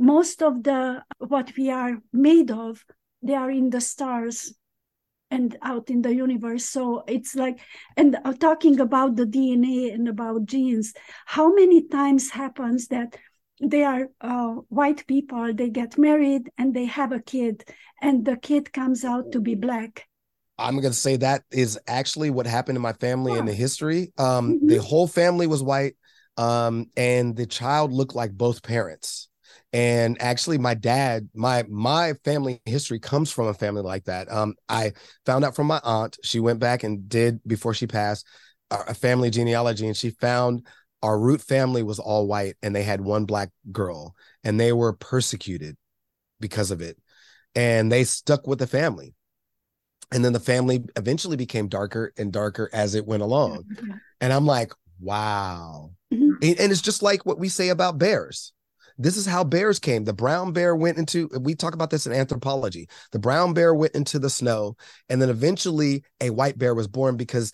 [0.00, 2.84] most of the what we are made of
[3.22, 4.54] they are in the stars
[5.30, 6.64] and out in the universe.
[6.64, 7.60] So it's like
[7.96, 10.94] and uh, talking about the dna and about genes
[11.26, 13.16] how many times happens that
[13.62, 17.62] they are uh, white people they get married and they have a kid
[18.00, 20.06] and the kid comes out to be black?
[20.58, 24.12] I'm going to say that is actually what happened in my family in the history.
[24.18, 24.66] Um, mm-hmm.
[24.66, 25.96] the whole family was white
[26.36, 29.29] um, and the child looked like both parents
[29.72, 34.30] and actually my dad my my family history comes from a family like that.
[34.30, 34.92] Um, i
[35.26, 36.18] found out from my aunt.
[36.24, 38.26] She went back and did before she passed
[38.70, 40.66] a family genealogy and she found
[41.02, 44.14] our root family was all white and they had one black girl
[44.44, 45.76] and they were persecuted
[46.40, 46.96] because of it.
[47.54, 49.14] And they stuck with the family.
[50.12, 53.64] And then the family eventually became darker and darker as it went along.
[54.22, 55.92] And i'm like wow.
[56.12, 56.34] Mm-hmm.
[56.42, 58.52] and it's just like what we say about bears
[59.02, 62.12] this is how bears came the brown bear went into we talk about this in
[62.12, 64.76] anthropology the brown bear went into the snow
[65.08, 67.52] and then eventually a white bear was born because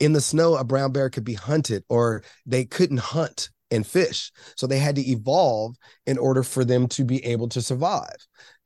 [0.00, 4.30] in the snow, a brown bear could be hunted, or they couldn't hunt and fish.
[4.56, 5.76] So they had to evolve
[6.06, 8.16] in order for them to be able to survive.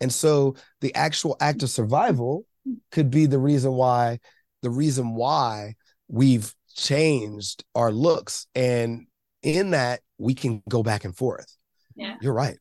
[0.01, 2.45] And so the actual act of survival
[2.91, 4.18] could be the reason why
[4.62, 5.74] the reason why
[6.09, 9.07] we've changed our looks and
[9.43, 11.57] in that we can go back and forth.
[11.97, 12.16] Yeah.
[12.20, 12.57] You're right.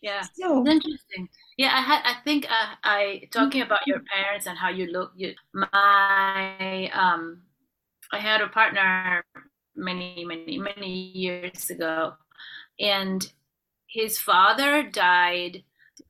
[0.00, 0.22] Yeah.
[0.34, 1.28] So interesting.
[1.56, 5.12] Yeah, I had I think uh, I talking about your parents and how you look
[5.16, 7.42] you my um
[8.12, 9.24] I had a partner
[9.76, 12.14] many, many, many years ago,
[12.80, 13.26] and
[13.88, 15.64] his father died.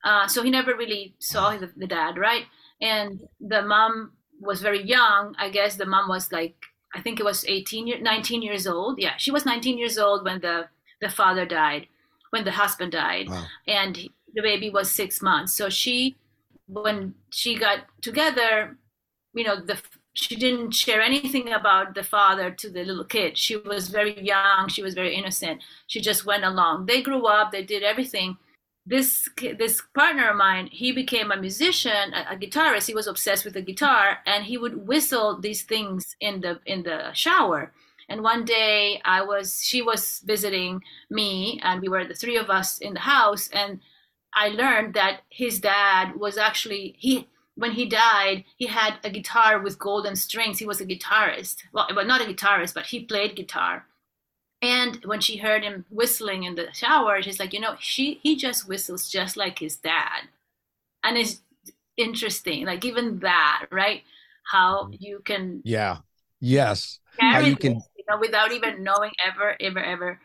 [0.04, 2.46] Uh, so he never really saw the, the dad, right?
[2.80, 5.34] And the mom was very young.
[5.38, 6.56] I guess the mom was like,
[6.94, 8.98] I think it was 18, 19 years old.
[9.00, 10.68] Yeah, she was 19 years old when the,
[11.00, 11.86] the father died,
[12.32, 13.28] when the husband died.
[13.28, 13.44] Wow.
[13.68, 13.96] And
[14.34, 15.52] the baby was six months.
[15.52, 16.16] So she,
[16.66, 18.76] when she got together,
[19.34, 19.78] you know, the
[20.14, 23.38] she didn't share anything about the father to the little kid.
[23.38, 24.68] She was very young.
[24.68, 25.62] She was very innocent.
[25.86, 26.86] She just went along.
[26.86, 27.50] They grew up.
[27.50, 28.36] They did everything.
[28.84, 29.28] This
[29.58, 32.88] this partner of mine, he became a musician, a, a guitarist.
[32.88, 36.82] He was obsessed with the guitar, and he would whistle these things in the in
[36.82, 37.72] the shower.
[38.08, 42.50] And one day, I was she was visiting me, and we were the three of
[42.50, 43.80] us in the house, and
[44.34, 49.58] I learned that his dad was actually he when he died, he had a guitar
[49.60, 50.58] with golden strings.
[50.58, 51.58] He was a guitarist.
[51.72, 53.86] Well, but not a guitarist, but he played guitar.
[54.62, 58.36] And when she heard him whistling in the shower, she's like, you know, she he
[58.36, 60.28] just whistles just like his dad.
[61.04, 61.42] And it's
[61.96, 64.02] interesting, like even that, right?
[64.52, 64.96] How Mm-hmm.
[64.98, 65.98] you can Yeah.
[66.40, 67.00] Yes.
[67.30, 67.82] How you can
[68.20, 70.20] without even knowing ever, ever, ever,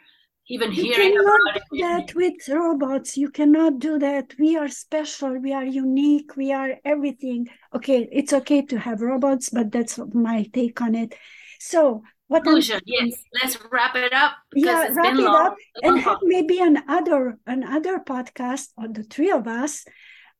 [0.49, 3.17] even You hearing cannot do that with robots.
[3.17, 4.33] You cannot do that.
[4.39, 5.37] We are special.
[5.39, 6.37] We are unique.
[6.37, 7.49] We are everything.
[7.75, 11.15] Okay, it's okay to have robots, but that's my take on it.
[11.59, 13.13] So, what Conclusion, yes.
[13.33, 15.47] Let's wrap it up yeah, it's wrap been it long.
[15.47, 19.85] up and have maybe another another podcast on the three of us,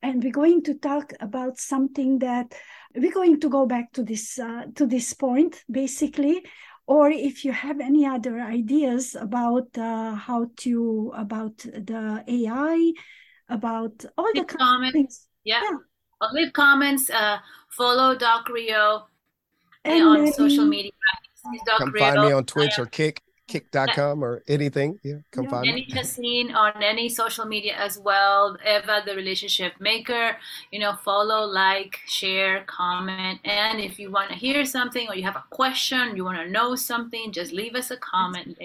[0.02, 2.54] and we're going to talk about something that
[2.96, 6.44] we're going to go back to this uh, to this point basically.
[6.88, 12.94] Or if you have any other ideas about uh, how to about the AI,
[13.50, 14.94] about all the Leave kind of comments.
[14.94, 15.62] things, Yeah.
[15.64, 15.78] Yeah.
[16.22, 17.10] Uh, leave comments.
[17.10, 17.38] Uh,
[17.70, 19.08] follow Doc Reo
[19.84, 20.92] and on maybe- social media.
[21.52, 22.04] He's Doc come Reo.
[22.06, 25.00] find me on Twitch or Kick, kick.com or anything.
[25.04, 25.50] Yeah, come Yeah.
[25.50, 25.86] find me.
[25.86, 28.58] Jenny on any social media as well.
[28.66, 30.38] Eva, the relationship maker.
[30.72, 33.40] You know, follow, like, share, comment.
[33.44, 36.50] And if you want to hear something or you have a question, you want to
[36.50, 38.58] know something, just leave us a comment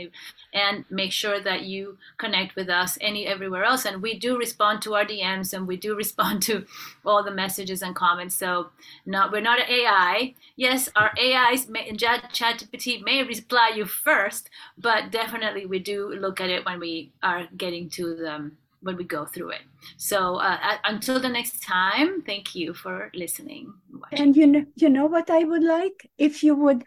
[0.53, 3.85] and make sure that you connect with us any everywhere else.
[3.85, 6.67] And we do respond to our DMs and we do respond to
[7.05, 8.35] all the messages and comments.
[8.35, 8.71] So
[9.07, 10.35] not we're not an AI.
[10.57, 16.41] Yes, our AIs may, Chat ChatGPT may reply you first, but definitely we do look
[16.41, 19.63] at it when we are getting to them when we go through it.
[19.97, 23.73] So uh, uh, until the next time, thank you for listening.
[23.91, 24.19] and watching.
[24.19, 26.85] and you know, you know what I would like if you would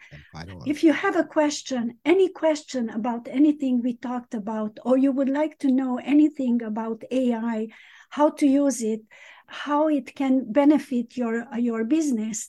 [0.66, 5.28] If you have a question, any question about anything we talked about, or you would
[5.28, 7.68] like to know anything about AI,
[8.10, 9.00] how to use it,
[9.46, 12.48] how it can benefit your your business,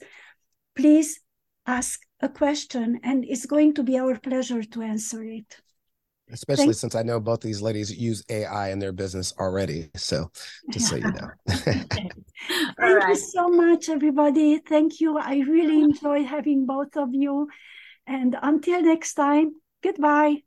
[0.76, 1.20] please
[1.66, 5.62] ask a question, and it's going to be our pleasure to answer it.
[6.32, 9.90] especially Thank- since I know both these ladies use AI in their business already.
[9.96, 10.32] So
[10.72, 11.30] just so you know.
[11.48, 11.96] All
[12.80, 14.58] Thank you so much, everybody.
[14.60, 15.18] Thank you.
[15.18, 17.48] I really enjoy having both of you.
[18.06, 20.44] And until next time, goodbye.